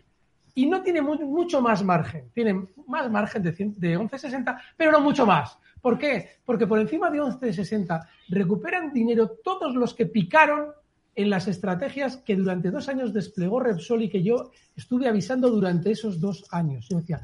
y 0.54 0.68
no 0.68 0.82
tiene 0.82 1.02
mucho 1.02 1.62
más 1.62 1.84
margen, 1.84 2.30
tiene 2.34 2.68
más 2.88 3.10
margen 3.10 3.42
de, 3.42 3.52
de 3.52 3.98
11,60 3.98 4.60
pero 4.78 4.92
no 4.92 5.02
mucho 5.02 5.26
más. 5.26 5.58
¿Por 5.82 5.98
qué? 5.98 6.30
Porque 6.46 6.68
por 6.68 6.80
encima 6.80 7.10
de 7.10 7.22
11,60 7.22 8.08
recuperan 8.30 8.94
dinero 8.94 9.32
todos 9.44 9.76
los 9.76 9.94
que 9.94 10.06
picaron 10.06 10.72
en 11.16 11.30
las 11.30 11.48
estrategias 11.48 12.18
que 12.18 12.36
durante 12.36 12.72
dos 12.72 12.88
años 12.88 13.14
desplegó 13.14 13.60
Repsol 13.60 14.04
y 14.04 14.10
que 14.10 14.24
yo 14.24 14.52
estuve 14.76 15.08
avisando 15.08 15.50
durante 15.50 15.92
esos 15.92 16.20
dos 16.20 16.46
años. 16.52 16.88
Yo 16.90 17.00
decía, 17.00 17.22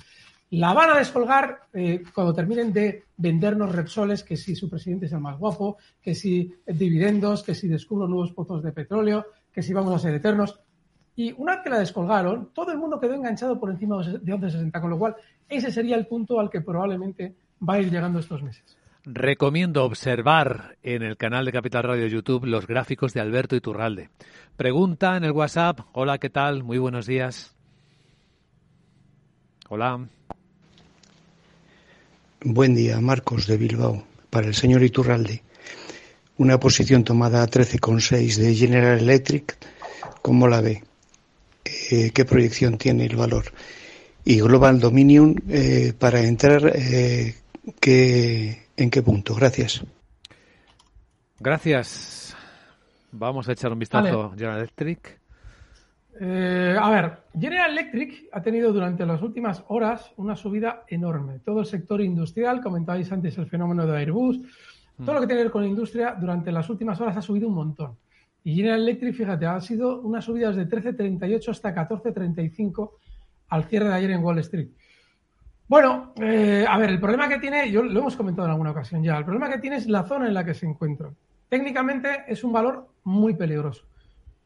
la 0.52 0.74
van 0.74 0.92
a 0.92 0.98
descolgar 0.98 1.60
eh, 1.74 2.04
cuando 2.14 2.34
terminen 2.34 2.72
de 2.72 3.04
vendernos 3.18 3.74
Repsoles, 3.74 4.24
que 4.24 4.38
si 4.38 4.56
su 4.56 4.70
presidente 4.70 5.06
es 5.06 5.12
el 5.12 5.20
más 5.20 5.38
guapo, 5.38 5.78
que 6.02 6.16
si 6.16 6.54
dividendos, 6.66 7.44
que 7.44 7.56
si 7.56 7.68
descubro 7.68 8.08
nuevos 8.08 8.32
pozos 8.32 8.64
de 8.64 8.72
petróleo, 8.72 9.26
que 9.52 9.62
si 9.62 9.74
vamos 9.74 9.94
a 9.94 10.00
ser 10.00 10.14
eternos. 10.14 10.60
Y 11.16 11.34
una 11.38 11.56
vez 11.56 11.64
que 11.64 11.70
la 11.70 11.80
descolgaron, 11.80 12.52
todo 12.54 12.72
el 12.72 12.78
mundo 12.78 13.00
quedó 13.00 13.14
enganchado 13.14 13.60
por 13.60 13.72
encima 13.72 14.02
de 14.04 14.34
11.60, 14.34 14.80
con 14.80 14.90
lo 14.90 15.00
cual 15.00 15.16
ese 15.50 15.72
sería 15.72 15.96
el 15.96 16.08
punto 16.08 16.40
al 16.40 16.50
que 16.50 16.62
probablemente 16.62 17.36
va 17.62 17.76
a 17.76 17.82
ir 17.82 17.92
llegando 17.92 18.20
estos 18.20 18.42
meses. 18.42 18.78
Recomiendo 19.06 19.86
observar 19.86 20.78
en 20.84 21.02
el 21.02 21.16
canal 21.16 21.46
de 21.46 21.54
Capital 21.54 21.84
Radio 21.84 22.08
YouTube 22.08 22.46
los 22.46 22.68
gráficos 22.68 23.14
de 23.14 23.22
Alberto 23.22 23.56
Iturralde. 23.56 24.10
Pregunta 24.58 25.16
en 25.16 25.24
el 25.24 25.32
WhatsApp. 25.32 25.80
Hola, 25.94 26.18
¿qué 26.18 26.30
tal? 26.30 26.64
Muy 26.64 26.78
buenos 26.78 27.06
días. 27.06 27.56
Hola. 29.70 30.08
Buen 32.44 32.76
día, 32.76 33.00
Marcos 33.00 33.48
de 33.48 33.58
Bilbao. 33.58 34.04
Para 34.30 34.48
el 34.48 34.56
señor 34.56 34.84
Iturralde, 34.84 35.42
una 36.38 36.60
posición 36.60 37.04
tomada 37.04 37.42
a 37.42 37.48
13,6 37.48 38.36
de 38.36 38.56
General 38.56 39.00
Electric, 39.00 39.58
¿cómo 40.22 40.48
la 40.48 40.62
ve? 40.62 40.84
Eh, 41.66 42.12
¿Qué 42.14 42.26
proyección 42.26 42.78
tiene 42.78 43.06
el 43.06 43.16
valor? 43.16 43.46
Y 44.24 44.42
Global 44.42 44.80
Dominion, 44.80 45.42
eh, 45.50 45.94
para 45.98 46.22
entrar, 46.22 46.74
eh, 46.76 47.36
¿en 47.86 48.90
qué 48.90 49.02
punto? 49.02 49.36
Gracias. 49.36 49.84
Gracias. 51.40 52.36
Vamos 53.12 53.48
a 53.50 53.54
echar 53.54 53.72
un 53.72 53.80
vistazo 53.80 54.24
a 54.26 54.30
General 54.32 54.58
Electric. 54.60 55.20
Eh, 56.20 56.76
a 56.80 56.90
ver, 56.90 57.18
General 57.40 57.72
Electric 57.72 58.30
ha 58.32 58.42
tenido 58.42 58.74
durante 58.74 59.06
las 59.06 59.22
últimas 59.22 59.64
horas 59.68 60.12
una 60.18 60.36
subida 60.36 60.84
enorme. 60.88 61.40
Todo 61.40 61.60
el 61.60 61.66
sector 61.66 62.02
industrial, 62.02 62.62
comentabais 62.62 63.12
antes 63.12 63.38
el 63.38 63.48
fenómeno 63.48 63.86
de 63.86 63.98
Airbus, 63.98 64.40
todo 65.06 65.14
lo 65.14 65.22
que 65.22 65.28
tiene 65.28 65.42
que 65.42 65.44
ver 65.46 65.52
con 65.52 65.62
la 65.62 65.68
industria 65.68 66.16
durante 66.20 66.52
las 66.52 66.68
últimas 66.70 67.00
horas 67.00 67.18
ha 67.18 67.22
subido 67.22 67.48
un 67.48 67.54
montón. 67.54 67.98
Y 68.44 68.56
General 68.56 68.82
Electric, 68.82 69.14
fíjate, 69.14 69.46
ha 69.46 69.62
sido 69.62 70.02
unas 70.02 70.26
subidas 70.26 70.56
de 70.56 70.68
13.38 70.68 71.50
hasta 71.50 71.76
14.35 71.76 72.92
al 73.50 73.66
cierre 73.66 73.90
de 73.90 73.94
ayer 73.94 74.12
en 74.12 74.24
Wall 74.24 74.40
Street. 74.40 74.70
Bueno, 75.68 76.14
eh, 76.16 76.66
a 76.68 76.78
ver, 76.78 76.92
el 76.92 77.00
problema 77.00 77.28
que 77.28 77.40
tiene, 77.40 77.70
yo 77.70 77.84
lo 77.84 78.00
hemos 78.00 78.16
comentado 78.16 78.48
en 78.48 78.52
alguna 78.52 78.72
ocasión 78.72 79.04
ya, 79.04 79.18
el 79.18 79.26
problema 79.26 79.50
que 79.50 79.60
tiene 79.60 79.76
es 79.76 79.88
la 79.88 80.04
zona 80.04 80.28
en 80.28 80.34
la 80.34 80.46
que 80.46 80.54
se 80.54 80.66
encuentra. 80.66 81.12
Técnicamente 81.50 82.24
es 82.28 82.44
un 82.44 82.54
valor 82.54 82.88
muy 83.04 83.34
peligroso 83.34 83.86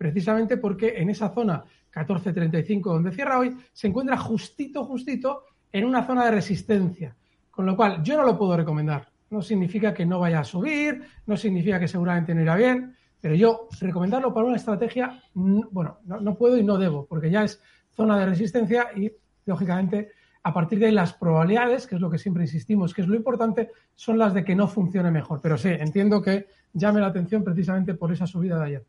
precisamente 0.01 0.57
porque 0.57 0.95
en 0.97 1.11
esa 1.11 1.29
zona 1.29 1.63
14.35 1.93 2.81
donde 2.81 3.11
cierra 3.11 3.37
hoy, 3.37 3.55
se 3.71 3.87
encuentra 3.87 4.17
justito, 4.17 4.83
justito 4.83 5.43
en 5.71 5.85
una 5.85 6.07
zona 6.07 6.25
de 6.25 6.31
resistencia. 6.31 7.15
Con 7.51 7.67
lo 7.67 7.75
cual, 7.75 8.01
yo 8.01 8.17
no 8.17 8.23
lo 8.23 8.35
puedo 8.35 8.57
recomendar. 8.57 9.07
No 9.29 9.43
significa 9.43 9.93
que 9.93 10.03
no 10.03 10.19
vaya 10.19 10.39
a 10.39 10.43
subir, 10.43 11.03
no 11.27 11.37
significa 11.37 11.79
que 11.79 11.87
seguramente 11.87 12.33
no 12.33 12.41
irá 12.41 12.55
bien, 12.55 12.95
pero 13.21 13.35
yo 13.35 13.67
recomendarlo 13.79 14.33
para 14.33 14.47
una 14.47 14.55
estrategia, 14.55 15.21
bueno, 15.35 15.99
no, 16.03 16.35
puedo 16.35 16.57
y 16.57 16.63
no 16.63 16.79
debo, 16.79 17.05
porque 17.05 17.29
ya 17.29 17.43
es 17.43 17.61
zona 17.91 18.17
de 18.17 18.25
resistencia 18.25 18.87
y, 18.95 19.11
lógicamente, 19.45 20.13
a 20.43 20.53
partir 20.53 20.79
de 20.79 20.87
ahí 20.87 20.91
las 20.91 21.13
probabilidades, 21.13 21.85
que 21.85 21.95
es 21.95 22.01
lo 22.01 22.09
que 22.09 22.17
siempre 22.17 22.43
insistimos, 22.43 22.93
que 22.93 23.01
es 23.01 23.07
lo 23.07 23.15
importante, 23.15 23.71
son 23.95 24.17
las 24.17 24.33
de 24.33 24.43
que 24.43 24.55
no 24.55 24.67
funcione 24.67 25.11
mejor. 25.11 25.39
Pero 25.41 25.57
sí, 25.57 25.69
entiendo 25.69 26.21
que 26.21 26.47
llame 26.73 26.99
la 26.99 27.07
atención 27.07 27.43
precisamente 27.43 27.93
por 27.93 28.11
esa 28.11 28.25
subida 28.25 28.57
de 28.57 28.65
ayer. 28.65 28.85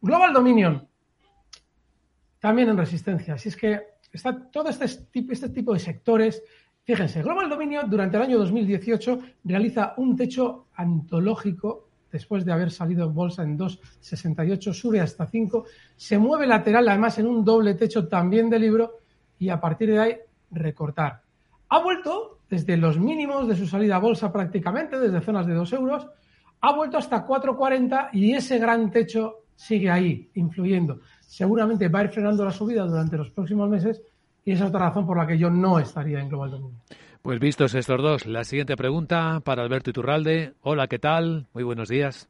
Global 0.00 0.32
Dominion, 0.32 0.86
también 2.40 2.68
en 2.68 2.76
resistencia. 2.76 3.34
Así 3.34 3.48
es 3.48 3.56
que 3.56 3.80
está 4.12 4.50
todo 4.50 4.68
este, 4.68 4.84
este 4.84 5.48
tipo 5.50 5.72
de 5.72 5.78
sectores. 5.78 6.42
Fíjense, 6.84 7.22
Global 7.22 7.48
Dominion 7.48 7.88
durante 7.88 8.16
el 8.16 8.22
año 8.24 8.38
2018 8.38 9.20
realiza 9.44 9.94
un 9.96 10.16
techo 10.16 10.66
antológico 10.74 11.86
después 12.10 12.44
de 12.44 12.52
haber 12.52 12.70
salido 12.70 13.06
en 13.06 13.14
bolsa 13.14 13.42
en 13.42 13.58
2,68, 13.58 14.72
sube 14.72 15.00
hasta 15.00 15.26
5, 15.26 15.64
se 15.96 16.18
mueve 16.18 16.46
lateral 16.46 16.88
además 16.88 17.18
en 17.18 17.26
un 17.26 17.44
doble 17.44 17.74
techo 17.74 18.08
también 18.08 18.48
de 18.48 18.58
libro 18.58 19.00
y 19.38 19.48
a 19.50 19.60
partir 19.60 19.90
de 19.90 19.98
ahí 19.98 20.16
recortar. 20.56 21.22
Ha 21.68 21.80
vuelto 21.80 22.40
desde 22.48 22.76
los 22.76 22.98
mínimos 22.98 23.48
de 23.48 23.56
su 23.56 23.66
salida 23.66 23.96
a 23.96 24.00
bolsa 24.00 24.32
prácticamente, 24.32 24.98
desde 24.98 25.20
zonas 25.20 25.46
de 25.46 25.54
2 25.54 25.72
euros, 25.74 26.06
ha 26.60 26.74
vuelto 26.74 26.98
hasta 26.98 27.26
4,40 27.26 28.10
y 28.12 28.32
ese 28.32 28.58
gran 28.58 28.90
techo 28.90 29.44
sigue 29.54 29.90
ahí, 29.90 30.30
influyendo. 30.34 31.00
Seguramente 31.20 31.88
va 31.88 32.00
a 32.00 32.04
ir 32.04 32.10
frenando 32.10 32.44
la 32.44 32.50
subida 32.50 32.84
durante 32.84 33.16
los 33.16 33.30
próximos 33.30 33.68
meses 33.68 34.02
y 34.44 34.52
esa 34.52 34.64
es 34.64 34.70
otra 34.70 34.88
razón 34.88 35.06
por 35.06 35.18
la 35.18 35.26
que 35.26 35.38
yo 35.38 35.50
no 35.50 35.78
estaría 35.78 36.20
en 36.20 36.28
Global 36.28 36.50
Dominion. 36.52 36.80
Pues 37.22 37.40
vistos 37.40 37.74
estos 37.74 38.00
dos, 38.00 38.26
la 38.26 38.44
siguiente 38.44 38.76
pregunta 38.76 39.40
para 39.44 39.62
Alberto 39.62 39.90
Iturralde. 39.90 40.54
Hola, 40.62 40.86
¿qué 40.86 41.00
tal? 41.00 41.48
Muy 41.52 41.64
buenos 41.64 41.88
días. 41.88 42.28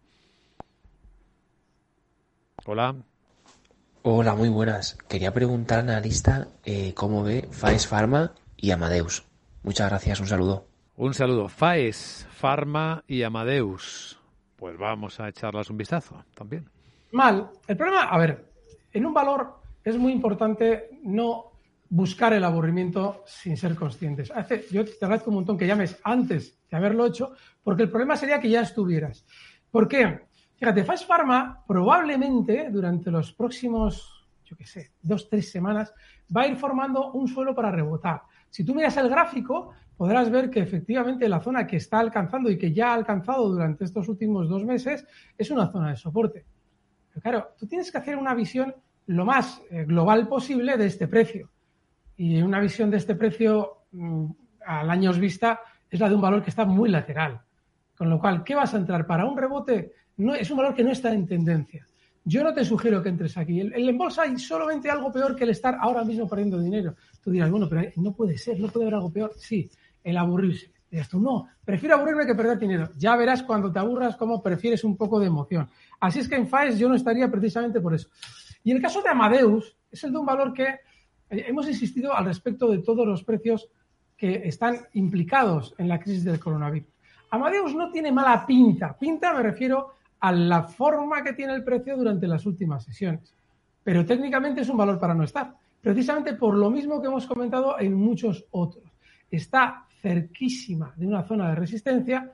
Hola. 2.64 2.96
Hola, 4.08 4.36
muy 4.36 4.48
buenas. 4.48 4.96
Quería 5.08 5.34
preguntar 5.34 5.80
al 5.80 5.90
analista 5.90 6.46
eh, 6.64 6.94
cómo 6.94 7.24
ve 7.24 7.48
Faes 7.50 7.88
Pharma 7.88 8.34
y 8.56 8.70
Amadeus. 8.70 9.24
Muchas 9.64 9.90
gracias, 9.90 10.20
un 10.20 10.28
saludo. 10.28 10.68
Un 10.96 11.12
saludo. 11.12 11.48
Faes, 11.48 12.24
Pharma 12.30 13.02
y 13.08 13.24
Amadeus. 13.24 14.16
Pues 14.54 14.78
vamos 14.78 15.18
a 15.18 15.28
echarlas 15.28 15.70
un 15.70 15.76
vistazo 15.76 16.24
también. 16.36 16.70
Mal. 17.10 17.50
El 17.66 17.76
problema, 17.76 18.02
a 18.02 18.16
ver, 18.16 18.44
en 18.92 19.06
un 19.06 19.12
valor 19.12 19.56
es 19.82 19.98
muy 19.98 20.12
importante 20.12 20.88
no 21.02 21.46
buscar 21.88 22.32
el 22.32 22.44
aburrimiento 22.44 23.24
sin 23.26 23.56
ser 23.56 23.74
conscientes. 23.74 24.30
Hace, 24.30 24.66
yo 24.70 24.84
te 24.84 25.04
agradezco 25.04 25.30
un 25.30 25.38
montón 25.38 25.58
que 25.58 25.66
llames 25.66 25.98
antes 26.04 26.56
de 26.70 26.76
haberlo 26.76 27.06
hecho, 27.06 27.32
porque 27.64 27.82
el 27.82 27.90
problema 27.90 28.16
sería 28.16 28.38
que 28.38 28.50
ya 28.50 28.60
estuvieras. 28.60 29.26
¿Por 29.72 29.88
qué? 29.88 30.25
Fíjate, 30.56 30.84
Fast 30.84 31.06
Pharma 31.06 31.62
probablemente 31.66 32.70
durante 32.70 33.10
los 33.10 33.32
próximos, 33.32 34.26
yo 34.44 34.56
qué 34.56 34.66
sé, 34.66 34.92
dos, 35.02 35.28
tres 35.28 35.50
semanas, 35.50 35.92
va 36.34 36.42
a 36.42 36.46
ir 36.46 36.56
formando 36.56 37.12
un 37.12 37.28
suelo 37.28 37.54
para 37.54 37.70
rebotar. 37.70 38.22
Si 38.48 38.64
tú 38.64 38.74
miras 38.74 38.96
el 38.96 39.10
gráfico, 39.10 39.72
podrás 39.96 40.30
ver 40.30 40.48
que 40.48 40.60
efectivamente 40.60 41.28
la 41.28 41.40
zona 41.40 41.66
que 41.66 41.76
está 41.76 41.98
alcanzando 41.98 42.50
y 42.50 42.56
que 42.56 42.72
ya 42.72 42.90
ha 42.90 42.94
alcanzado 42.94 43.48
durante 43.50 43.84
estos 43.84 44.08
últimos 44.08 44.48
dos 44.48 44.64
meses 44.64 45.06
es 45.36 45.50
una 45.50 45.70
zona 45.70 45.90
de 45.90 45.96
soporte. 45.96 46.44
Pero 47.10 47.22
claro, 47.22 47.48
tú 47.58 47.66
tienes 47.66 47.92
que 47.92 47.98
hacer 47.98 48.16
una 48.16 48.34
visión 48.34 48.74
lo 49.06 49.24
más 49.24 49.62
eh, 49.70 49.84
global 49.84 50.26
posible 50.26 50.76
de 50.76 50.86
este 50.86 51.06
precio. 51.06 51.50
Y 52.16 52.40
una 52.40 52.60
visión 52.60 52.90
de 52.90 52.96
este 52.96 53.14
precio 53.14 53.84
mm, 53.92 54.26
al 54.66 54.90
años 54.90 55.18
vista 55.18 55.60
es 55.90 56.00
la 56.00 56.08
de 56.08 56.14
un 56.14 56.20
valor 56.20 56.42
que 56.42 56.50
está 56.50 56.64
muy 56.64 56.88
lateral. 56.88 57.40
Con 57.96 58.10
lo 58.10 58.18
cual, 58.18 58.42
¿qué 58.42 58.54
vas 58.54 58.74
a 58.74 58.78
entrar? 58.78 59.06
Para 59.06 59.24
un 59.24 59.36
rebote, 59.36 59.92
no, 60.18 60.34
es 60.34 60.50
un 60.50 60.56
valor 60.56 60.74
que 60.74 60.84
no 60.84 60.92
está 60.92 61.12
en 61.12 61.26
tendencia. 61.26 61.86
Yo 62.24 62.42
no 62.42 62.52
te 62.52 62.64
sugiero 62.64 63.02
que 63.02 63.08
entres 63.08 63.36
aquí. 63.36 63.60
El, 63.60 63.72
el 63.72 63.88
en 63.88 63.98
bolsa 63.98 64.22
hay 64.22 64.36
solamente 64.38 64.90
algo 64.90 65.12
peor 65.12 65.36
que 65.36 65.44
el 65.44 65.50
estar 65.50 65.76
ahora 65.80 66.04
mismo 66.04 66.28
perdiendo 66.28 66.58
dinero. 66.58 66.94
Tú 67.22 67.30
dirás, 67.30 67.50
bueno, 67.50 67.68
pero 67.68 67.82
no 67.96 68.12
puede 68.12 68.36
ser, 68.36 68.58
no 68.58 68.68
puede 68.68 68.86
haber 68.86 68.94
algo 68.96 69.12
peor. 69.12 69.32
Sí, 69.36 69.70
el 70.02 70.16
aburrirse. 70.16 70.72
Dirás 70.90 71.08
tú, 71.08 71.20
no, 71.20 71.48
prefiero 71.64 71.96
aburrirme 71.96 72.26
que 72.26 72.34
perder 72.34 72.58
dinero. 72.58 72.90
Ya 72.96 73.16
verás 73.16 73.42
cuando 73.42 73.72
te 73.72 73.78
aburras 73.78 74.16
cómo 74.16 74.42
prefieres 74.42 74.84
un 74.84 74.96
poco 74.96 75.18
de 75.18 75.26
emoción. 75.26 75.68
Así 76.00 76.20
es 76.20 76.28
que 76.28 76.36
en 76.36 76.48
FAES 76.48 76.78
yo 76.78 76.88
no 76.88 76.94
estaría 76.94 77.30
precisamente 77.30 77.80
por 77.80 77.94
eso. 77.94 78.08
Y 78.62 78.72
el 78.72 78.80
caso 78.80 79.02
de 79.02 79.08
Amadeus 79.08 79.76
es 79.90 80.02
el 80.04 80.12
de 80.12 80.18
un 80.18 80.26
valor 80.26 80.52
que 80.52 80.64
eh, 80.64 80.78
hemos 81.48 81.68
insistido 81.68 82.14
al 82.14 82.24
respecto 82.24 82.70
de 82.70 82.78
todos 82.78 83.06
los 83.06 83.24
precios 83.24 83.68
que 84.16 84.42
están 84.48 84.78
implicados 84.94 85.74
en 85.78 85.88
la 85.88 86.00
crisis 86.00 86.24
del 86.24 86.40
coronavirus. 86.40 86.88
Amadeus 87.30 87.74
no 87.74 87.90
tiene 87.90 88.12
mala 88.12 88.46
pinta. 88.46 88.96
Pinta 88.96 89.34
me 89.34 89.42
refiero 89.42 89.94
a 90.26 90.32
la 90.32 90.64
forma 90.64 91.22
que 91.22 91.34
tiene 91.34 91.54
el 91.54 91.62
precio 91.62 91.96
durante 91.96 92.26
las 92.26 92.44
últimas 92.46 92.82
sesiones. 92.82 93.32
Pero 93.84 94.04
técnicamente 94.04 94.62
es 94.62 94.68
un 94.68 94.76
valor 94.76 94.98
para 94.98 95.14
no 95.14 95.22
estar, 95.22 95.54
precisamente 95.80 96.34
por 96.34 96.56
lo 96.56 96.68
mismo 96.68 97.00
que 97.00 97.06
hemos 97.06 97.26
comentado 97.26 97.78
en 97.78 97.94
muchos 97.94 98.44
otros. 98.50 98.82
Está 99.30 99.86
cerquísima 100.02 100.92
de 100.96 101.06
una 101.06 101.22
zona 101.22 101.50
de 101.50 101.54
resistencia. 101.54 102.32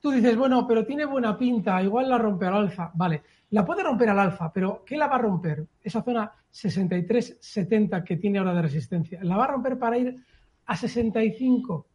Tú 0.00 0.10
dices, 0.10 0.34
bueno, 0.38 0.66
pero 0.66 0.86
tiene 0.86 1.04
buena 1.04 1.36
pinta, 1.36 1.82
igual 1.82 2.08
la 2.08 2.16
rompe 2.16 2.46
al 2.46 2.54
alza. 2.54 2.90
Vale, 2.94 3.22
la 3.50 3.62
puede 3.62 3.82
romper 3.82 4.08
al 4.08 4.20
alza, 4.20 4.50
pero 4.50 4.82
¿qué 4.86 4.96
la 4.96 5.06
va 5.06 5.16
a 5.16 5.18
romper? 5.18 5.66
Esa 5.82 6.02
zona 6.02 6.32
63-70 6.50 8.04
que 8.04 8.16
tiene 8.16 8.38
ahora 8.38 8.54
de 8.54 8.62
resistencia. 8.62 9.22
¿La 9.22 9.36
va 9.36 9.44
a 9.44 9.48
romper 9.48 9.78
para 9.78 9.98
ir 9.98 10.16
a 10.64 10.74
65? 10.74 11.86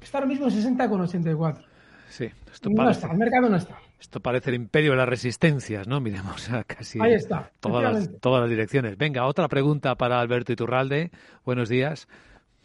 Está 0.00 0.16
ahora 0.16 0.28
mismo 0.28 0.46
en 0.46 0.52
60,84. 0.52 1.73
Sí, 2.14 2.30
esto 2.52 2.70
no 2.70 2.88
está, 2.88 3.10
el 3.10 3.18
mercado 3.18 3.48
no 3.48 3.56
está. 3.56 3.76
Esto 3.98 4.20
parece 4.20 4.50
el 4.50 4.54
imperio 4.54 4.92
de 4.92 4.98
las 4.98 5.08
resistencias, 5.08 5.88
¿no? 5.88 6.00
Miremos 6.00 6.48
a 6.48 6.62
casi 6.62 7.00
Ahí 7.00 7.14
está, 7.14 7.50
todas, 7.58 7.92
las, 7.92 8.20
todas 8.20 8.40
las 8.42 8.48
direcciones. 8.48 8.96
Venga, 8.96 9.26
otra 9.26 9.48
pregunta 9.48 9.96
para 9.96 10.20
Alberto 10.20 10.52
Iturralde. 10.52 11.10
Buenos 11.44 11.68
días. 11.68 12.06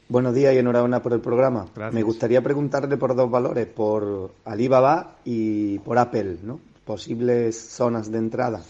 Buenos 0.07 0.35
días 0.35 0.53
y 0.53 0.59
enhorabuena 0.59 1.01
por 1.01 1.13
el 1.13 1.19
programa. 1.19 1.65
Me 1.91 2.03
gustaría 2.03 2.43
preguntarle 2.43 2.95
por 2.97 3.15
dos 3.15 3.31
valores, 3.31 3.65
por 3.65 4.35
Alibaba 4.45 5.15
y 5.25 5.79
por 5.79 5.97
Apple, 5.97 6.37
¿no? 6.43 6.59
Posibles 6.85 7.57
zonas 7.59 8.11
de 8.11 8.19
entrada. 8.19 8.61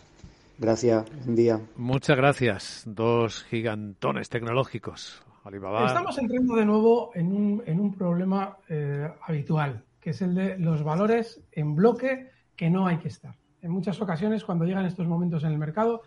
Gracias, 0.59 1.03
buen 1.25 1.35
día. 1.35 1.59
Muchas 1.75 2.15
gracias. 2.15 2.83
Dos 2.85 3.43
gigantones 3.49 4.29
tecnológicos. 4.29 5.21
Alibaba. 5.43 5.87
Estamos 5.87 6.17
entrando 6.17 6.55
de 6.55 6.63
nuevo 6.63 7.11
en 7.15 7.33
un, 7.33 7.63
en 7.65 7.81
un 7.81 7.93
problema 7.95 8.55
eh, 8.69 9.09
habitual 9.27 9.83
que 10.09 10.13
es 10.13 10.21
el 10.23 10.33
de 10.33 10.57
los 10.57 10.81
valores 10.81 11.39
en 11.51 11.75
bloque 11.75 12.31
que 12.55 12.67
no 12.67 12.87
hay 12.87 12.97
que 12.97 13.09
estar. 13.09 13.35
En 13.61 13.69
muchas 13.69 14.01
ocasiones, 14.01 14.43
cuando 14.43 14.65
llegan 14.65 14.87
estos 14.87 15.07
momentos 15.07 15.43
en 15.43 15.51
el 15.51 15.59
mercado, 15.59 16.01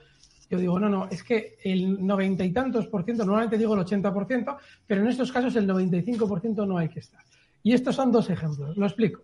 yo 0.51 0.59
digo, 0.59 0.81
no, 0.81 0.89
no, 0.89 1.07
es 1.09 1.23
que 1.23 1.57
el 1.63 2.05
noventa 2.05 2.45
y 2.45 2.53
tantos 2.53 2.89
por 2.89 3.05
ciento, 3.05 3.25
normalmente 3.25 3.57
digo 3.57 3.75
el 3.75 3.81
80 3.81 4.13
por 4.13 4.27
ciento, 4.27 4.57
pero 4.89 5.03
en 5.03 5.07
estos 5.07 5.31
casos 5.31 5.55
el 5.55 5.69
95 5.69 6.27
por 6.27 6.41
ciento 6.41 6.67
no 6.67 6.79
hay 6.79 6.89
que 6.89 6.99
estar. 6.99 7.23
Y 7.63 7.75
estos 7.75 7.95
son 7.95 8.11
dos 8.11 8.29
ejemplos, 8.29 8.77
lo 8.77 8.87
explico. 8.87 9.23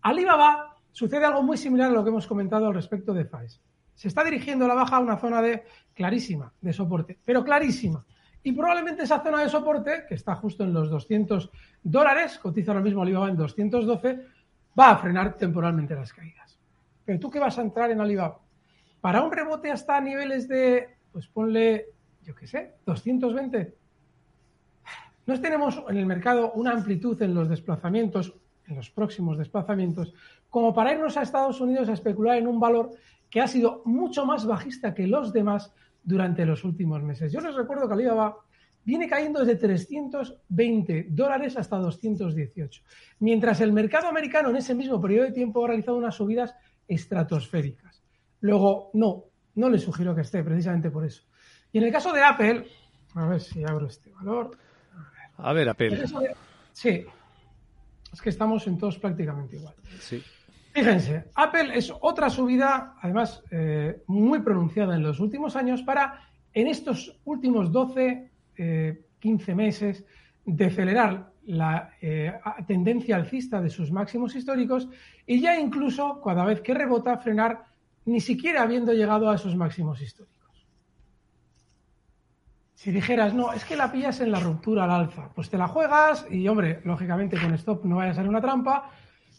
Alibaba 0.00 0.78
sucede 0.90 1.26
algo 1.26 1.42
muy 1.42 1.58
similar 1.58 1.90
a 1.90 1.92
lo 1.92 2.02
que 2.02 2.08
hemos 2.08 2.26
comentado 2.26 2.68
al 2.68 2.74
respecto 2.74 3.12
de 3.12 3.26
FAES. 3.26 3.60
Se 3.94 4.08
está 4.08 4.24
dirigiendo 4.24 4.66
la 4.66 4.72
baja 4.72 4.96
a 4.96 5.00
una 5.00 5.18
zona 5.18 5.42
de 5.42 5.64
clarísima 5.92 6.50
de 6.62 6.72
soporte, 6.72 7.18
pero 7.26 7.44
clarísima. 7.44 8.06
Y 8.46 8.52
probablemente 8.52 9.04
esa 9.04 9.20
zona 9.20 9.42
de 9.42 9.48
soporte, 9.48 10.04
que 10.06 10.14
está 10.14 10.34
justo 10.36 10.64
en 10.64 10.74
los 10.74 10.90
200 10.90 11.50
dólares, 11.82 12.38
cotiza 12.38 12.72
ahora 12.72 12.84
mismo 12.84 13.00
Alibaba 13.00 13.30
en 13.30 13.36
212, 13.36 14.20
va 14.78 14.90
a 14.90 14.98
frenar 14.98 15.38
temporalmente 15.38 15.94
las 15.94 16.12
caídas. 16.12 16.58
Pero 17.06 17.18
tú 17.18 17.30
qué 17.30 17.38
vas 17.38 17.58
a 17.58 17.62
entrar 17.62 17.90
en 17.90 18.02
Alibaba? 18.02 18.38
Para 19.00 19.22
un 19.22 19.32
rebote 19.32 19.70
hasta 19.70 19.98
niveles 19.98 20.46
de, 20.46 20.90
pues 21.10 21.26
ponle, 21.26 21.86
yo 22.22 22.34
qué 22.34 22.46
sé, 22.46 22.74
220. 22.84 23.74
No 25.26 25.40
tenemos 25.40 25.82
en 25.88 25.96
el 25.96 26.04
mercado 26.04 26.52
una 26.52 26.72
amplitud 26.72 27.20
en 27.22 27.34
los 27.34 27.48
desplazamientos, 27.48 28.34
en 28.66 28.76
los 28.76 28.90
próximos 28.90 29.38
desplazamientos, 29.38 30.12
como 30.50 30.74
para 30.74 30.92
irnos 30.92 31.16
a 31.16 31.22
Estados 31.22 31.62
Unidos 31.62 31.88
a 31.88 31.94
especular 31.94 32.36
en 32.36 32.46
un 32.46 32.60
valor 32.60 32.90
que 33.30 33.40
ha 33.40 33.46
sido 33.46 33.80
mucho 33.86 34.26
más 34.26 34.44
bajista 34.44 34.94
que 34.94 35.06
los 35.06 35.32
demás 35.32 35.72
durante 36.04 36.44
los 36.44 36.64
últimos 36.64 37.02
meses. 37.02 37.32
Yo 37.32 37.40
les 37.40 37.54
recuerdo 37.54 37.88
que 37.88 37.94
Alibaba 37.94 38.36
viene 38.84 39.08
cayendo 39.08 39.40
desde 39.40 39.56
320 39.56 41.06
dólares 41.10 41.56
hasta 41.56 41.76
218, 41.76 42.82
mientras 43.20 43.60
el 43.60 43.72
mercado 43.72 44.08
americano 44.08 44.50
en 44.50 44.56
ese 44.56 44.74
mismo 44.74 45.00
periodo 45.00 45.26
de 45.26 45.32
tiempo 45.32 45.64
ha 45.64 45.68
realizado 45.68 45.96
unas 45.96 46.14
subidas 46.14 46.54
estratosféricas. 46.86 48.02
Luego, 48.40 48.90
no, 48.92 49.24
no 49.54 49.70
le 49.70 49.78
sugiero 49.78 50.14
que 50.14 50.20
esté, 50.20 50.44
precisamente 50.44 50.90
por 50.90 51.04
eso. 51.04 51.24
Y 51.72 51.78
en 51.78 51.84
el 51.84 51.92
caso 51.92 52.12
de 52.12 52.22
Apple, 52.22 52.66
a 53.14 53.26
ver 53.26 53.40
si 53.40 53.64
abro 53.64 53.86
este 53.86 54.10
valor. 54.10 54.56
A 55.38 55.52
ver, 55.52 55.68
Apple. 55.68 56.04
sí, 56.72 57.04
es 58.12 58.22
que 58.22 58.28
estamos 58.28 58.66
en 58.66 58.78
todos 58.78 58.98
prácticamente 58.98 59.56
igual. 59.56 59.74
Sí. 59.98 60.22
Fíjense, 60.74 61.26
Apple 61.36 61.70
es 61.72 61.92
otra 62.00 62.28
subida, 62.28 62.96
además 63.00 63.44
eh, 63.52 64.02
muy 64.08 64.40
pronunciada 64.40 64.96
en 64.96 65.04
los 65.04 65.20
últimos 65.20 65.54
años, 65.54 65.82
para 65.82 66.18
en 66.52 66.66
estos 66.66 67.16
últimos 67.24 67.70
12, 67.70 68.28
15 68.56 69.52
eh, 69.52 69.54
meses 69.54 70.04
decelerar 70.44 71.30
la 71.44 71.90
eh, 72.02 72.32
tendencia 72.66 73.14
alcista 73.14 73.62
de 73.62 73.70
sus 73.70 73.92
máximos 73.92 74.34
históricos 74.34 74.88
y 75.28 75.40
ya 75.40 75.60
incluso 75.60 76.20
cada 76.20 76.44
vez 76.44 76.60
que 76.60 76.74
rebota 76.74 77.18
frenar 77.18 77.66
ni 78.04 78.20
siquiera 78.20 78.62
habiendo 78.62 78.92
llegado 78.92 79.30
a 79.30 79.36
esos 79.36 79.54
máximos 79.54 80.02
históricos. 80.02 80.66
Si 82.74 82.90
dijeras, 82.90 83.32
no, 83.32 83.52
es 83.52 83.64
que 83.64 83.76
la 83.76 83.92
pillas 83.92 84.20
en 84.20 84.32
la 84.32 84.40
ruptura 84.40 84.84
al 84.84 84.90
alza, 84.90 85.30
pues 85.36 85.48
te 85.48 85.56
la 85.56 85.68
juegas 85.68 86.26
y, 86.28 86.48
hombre, 86.48 86.80
lógicamente 86.82 87.40
con 87.40 87.54
stop 87.54 87.84
no 87.84 87.96
vaya 87.96 88.10
a 88.10 88.14
ser 88.14 88.28
una 88.28 88.40
trampa, 88.40 88.90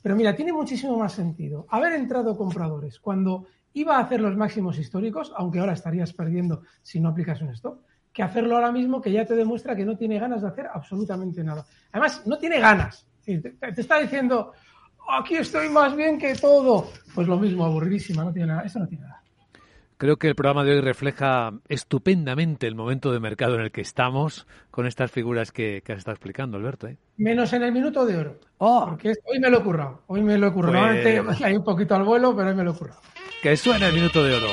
pero 0.05 0.15
mira, 0.15 0.35
tiene 0.35 0.53
muchísimo 0.53 0.99
más 0.99 1.13
sentido 1.13 1.65
haber 1.67 1.93
entrado 1.93 2.37
compradores 2.37 2.99
cuando 2.99 3.47
iba 3.73 3.97
a 3.97 4.01
hacer 4.01 4.21
los 4.21 4.37
máximos 4.37 4.77
históricos, 4.77 5.33
aunque 5.35 5.57
ahora 5.57 5.73
estarías 5.73 6.13
perdiendo 6.13 6.61
si 6.83 6.99
no 6.99 7.09
aplicas 7.09 7.41
un 7.41 7.49
stop, 7.49 7.79
que 8.13 8.21
hacerlo 8.21 8.53
ahora 8.53 8.71
mismo 8.71 9.01
que 9.01 9.11
ya 9.11 9.25
te 9.25 9.33
demuestra 9.33 9.75
que 9.75 9.83
no 9.83 9.97
tiene 9.97 10.19
ganas 10.19 10.43
de 10.43 10.49
hacer 10.49 10.67
absolutamente 10.71 11.43
nada. 11.43 11.65
Además, 11.91 12.21
no 12.27 12.37
tiene 12.37 12.59
ganas. 12.59 13.07
Te, 13.25 13.57
está 13.75 13.97
diciendo, 13.97 14.51
aquí 15.09 15.37
estoy 15.37 15.69
más 15.69 15.95
bien 15.95 16.19
que 16.19 16.35
todo. 16.35 16.87
Pues 17.15 17.27
lo 17.27 17.39
mismo, 17.39 17.65
aburridísima, 17.65 18.23
no 18.23 18.31
tiene 18.31 18.49
nada. 18.49 18.61
Eso 18.61 18.77
no 18.77 18.87
tiene 18.87 19.05
nada. 19.05 19.23
Creo 19.97 20.17
que 20.17 20.27
el 20.27 20.35
programa 20.35 20.65
de 20.65 20.73
hoy 20.73 20.81
refleja 20.81 21.53
estupendamente 21.69 22.67
el 22.67 22.75
momento 22.75 23.13
de 23.13 23.21
mercado 23.21 23.55
en 23.55 23.61
el 23.61 23.71
que 23.71 23.79
estamos 23.79 24.45
con 24.69 24.87
estas 24.87 25.09
figuras 25.09 25.53
que, 25.53 25.81
has 25.87 25.97
estado 25.99 26.15
explicando, 26.15 26.57
Alberto. 26.57 26.87
¿eh? 26.87 26.97
Menos 27.15 27.53
en 27.53 27.63
el 27.63 27.71
minuto 27.71 28.05
de 28.05 28.17
oro. 28.17 28.39
Oh. 28.57 28.87
Porque 28.89 29.13
hoy 29.23 29.39
me 29.39 29.49
lo 29.49 29.59
he 29.59 29.63
currado. 29.63 30.01
Hoy 30.07 30.21
me 30.21 30.37
lo 30.37 30.47
he 30.47 30.51
currado. 30.51 31.23
Pues... 31.23 31.41
hay 31.41 31.55
un 31.55 31.63
poquito 31.63 31.95
al 31.95 32.03
vuelo, 32.03 32.35
pero 32.35 32.49
hoy 32.49 32.55
me 32.55 32.63
lo 32.65 32.71
he 32.71 32.75
currado. 32.75 32.99
Que 33.41 33.55
suena 33.55 33.87
el 33.87 33.93
minuto 33.93 34.21
de 34.21 34.35
oro. 34.35 34.47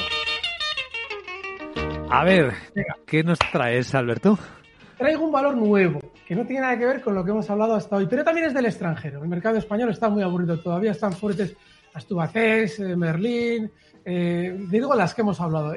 A 2.09 2.25
ver, 2.25 2.53
¿qué 3.07 3.25
nos 3.25 3.39
traes, 3.39 3.93
Alberto? 3.97 4.39
Traigo 4.97 5.25
un 5.25 5.33
valor 5.33 5.57
nuevo, 5.57 6.13
que 6.29 6.37
no 6.37 6.47
tiene 6.47 6.61
nada 6.61 6.79
que 6.79 6.87
ver 6.87 7.01
con 7.01 7.17
lo 7.17 7.25
que 7.25 7.33
hemos 7.33 7.51
hablado 7.51 7.75
hasta 7.75 7.97
hoy, 7.97 8.07
pero 8.07 8.23
también 8.23 8.47
es 8.47 8.55
del 8.55 8.67
extranjero. 8.67 9.23
El 9.23 9.29
mercado 9.29 9.57
español 9.57 9.91
está 9.91 10.09
muy 10.09 10.23
aburrido 10.23 10.61
todavía, 10.61 10.93
están 10.93 11.15
fuertes 11.15 11.57
Astubacés, 11.95 12.81
eh, 12.81 12.97
Merlín, 12.97 13.71
eh, 14.05 14.67
digo 14.71 14.95
las 14.95 15.15
que 15.15 15.23
hemos 15.23 15.41
hablado. 15.41 15.75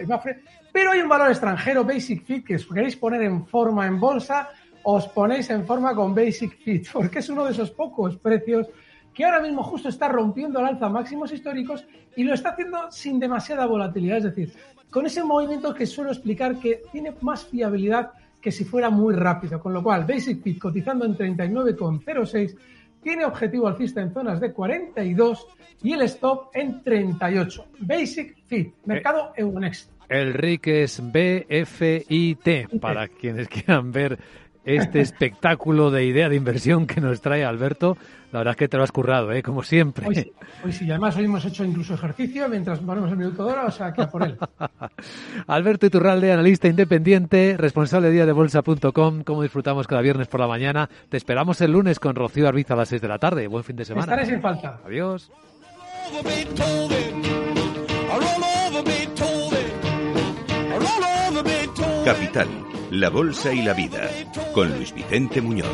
Pero 0.72 0.92
hay 0.92 1.00
un 1.00 1.10
valor 1.10 1.30
extranjero, 1.30 1.84
Basic 1.84 2.24
Fit, 2.24 2.46
que 2.46 2.56
os 2.56 2.66
queréis 2.66 2.96
poner 2.96 3.22
en 3.24 3.46
forma 3.46 3.86
en 3.88 4.00
bolsa, 4.00 4.50
os 4.84 5.08
ponéis 5.08 5.50
en 5.50 5.66
forma 5.66 5.96
con 5.96 6.14
Basic 6.14 6.58
Fit, 6.58 6.88
porque 6.94 7.20
es 7.20 7.30
uno 7.30 7.46
de 7.46 7.52
esos 7.52 7.72
pocos 7.72 8.18
precios 8.18 8.68
que 9.14 9.24
ahora 9.24 9.40
mismo 9.40 9.64
justo 9.64 9.88
está 9.88 10.10
rompiendo 10.10 10.60
el 10.60 10.66
alza 10.66 10.90
máximos 10.90 11.32
históricos 11.32 11.86
y 12.18 12.24
lo 12.24 12.34
está 12.34 12.50
haciendo 12.50 12.92
sin 12.92 13.18
demasiada 13.18 13.66
volatilidad, 13.66 14.18
es 14.18 14.24
decir, 14.26 14.54
con 14.90 15.06
ese 15.06 15.24
movimiento 15.24 15.74
que 15.74 15.86
suelo 15.86 16.12
explicar 16.12 16.60
que 16.60 16.82
tiene 16.92 17.16
más 17.22 17.46
fiabilidad 17.46 18.12
que 18.42 18.52
si 18.52 18.66
fuera 18.66 18.90
muy 18.90 19.16
rápido, 19.16 19.60
con 19.60 19.74
lo 19.74 19.82
cual 19.82 20.06
Basic 20.06 20.44
Fit 20.44 20.60
cotizando 20.60 21.06
en 21.06 21.18
39,06 21.18 22.56
tiene 23.06 23.24
objetivo 23.24 23.68
alcista 23.68 24.02
en 24.02 24.12
zonas 24.12 24.42
de 24.42 24.52
42 24.52 25.48
y 25.84 25.94
el 25.94 26.02
stop 26.02 26.50
en 26.56 26.82
38. 26.82 27.68
Basic 27.82 28.36
Fit, 28.48 28.74
mercado 28.84 29.32
Euronext. 29.38 29.92
El 30.10 30.34
RIC 30.34 30.68
es 30.68 31.04
BFIT, 31.04 32.80
para 32.82 33.08
quienes 33.08 33.48
quieran 33.48 33.92
ver 33.92 34.18
este 34.66 35.00
espectáculo 35.00 35.92
de 35.92 36.06
idea 36.06 36.28
de 36.28 36.36
inversión 36.36 36.88
que 36.88 37.00
nos 37.00 37.22
trae 37.22 37.46
Alberto. 37.46 37.98
La 38.32 38.40
verdad 38.40 38.52
es 38.52 38.58
que 38.58 38.68
te 38.68 38.76
lo 38.78 38.84
has 38.84 38.92
currado, 38.92 39.32
¿eh? 39.32 39.42
como 39.42 39.64
siempre. 39.64 40.06
Hoy 40.08 40.72
sí, 40.72 40.90
además 40.90 41.16
hoy 41.16 41.26
hemos 41.26 41.46
hecho 41.46 41.64
incluso 41.64 41.94
ejercicio 41.94 42.50
mientras 42.50 42.80
ponemos 42.80 43.10
el 43.12 43.18
minuto 43.18 43.46
de 43.46 43.54
hora, 43.54 43.66
o 43.66 43.72
sea 43.72 43.94
que 43.94 44.06
por 44.08 44.24
él. 44.24 44.38
Alberto 45.48 45.86
Iturralde, 45.86 46.34
analista 46.34 46.68
independiente, 46.68 47.56
responsable 47.58 48.08
de 48.08 48.14
día 48.14 48.26
de 48.26 48.34
bolsa.com. 48.34 49.24
¿Cómo 49.24 49.44
disfrutamos 49.44 49.88
cada 49.88 50.02
viernes 50.02 50.28
por 50.28 50.42
la 50.42 50.48
mañana? 50.48 50.90
Te 51.08 51.18
esperamos 51.18 51.62
el 51.62 51.72
lunes 51.72 52.00
con 52.00 52.16
Rocío 52.16 52.48
Arbiza 52.48 52.74
a 52.74 52.78
las 52.78 52.90
6 52.90 53.02
de 53.02 53.08
la 53.08 53.20
tarde. 53.20 53.48
Buen 53.48 53.64
fin 53.64 53.76
de 53.76 53.86
semana. 53.86 54.12
Estaré 54.12 54.26
sin 54.26 54.42
falta. 54.42 54.82
Adiós. 54.86 55.32
Capital, 62.04 62.48
la 63.00 63.10
Bolsa 63.10 63.54
y 63.54 63.62
la 63.62 63.74
Vida, 63.74 64.10
con 64.54 64.74
Luis 64.76 64.94
Vicente 64.94 65.42
Muñoz. 65.42 65.68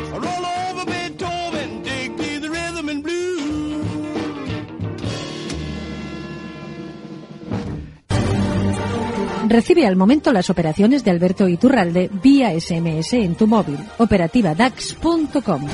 Recibe 9.48 9.86
al 9.86 9.96
momento 9.96 10.32
las 10.32 10.50
operaciones 10.50 11.04
de 11.04 11.10
Alberto 11.10 11.46
Iturralde 11.46 12.10
vía 12.22 12.58
SMS 12.58 13.12
en 13.12 13.34
tu 13.34 13.46
móvil. 13.46 13.78
Operativa 13.98 14.54
DAX.com. 14.54 15.66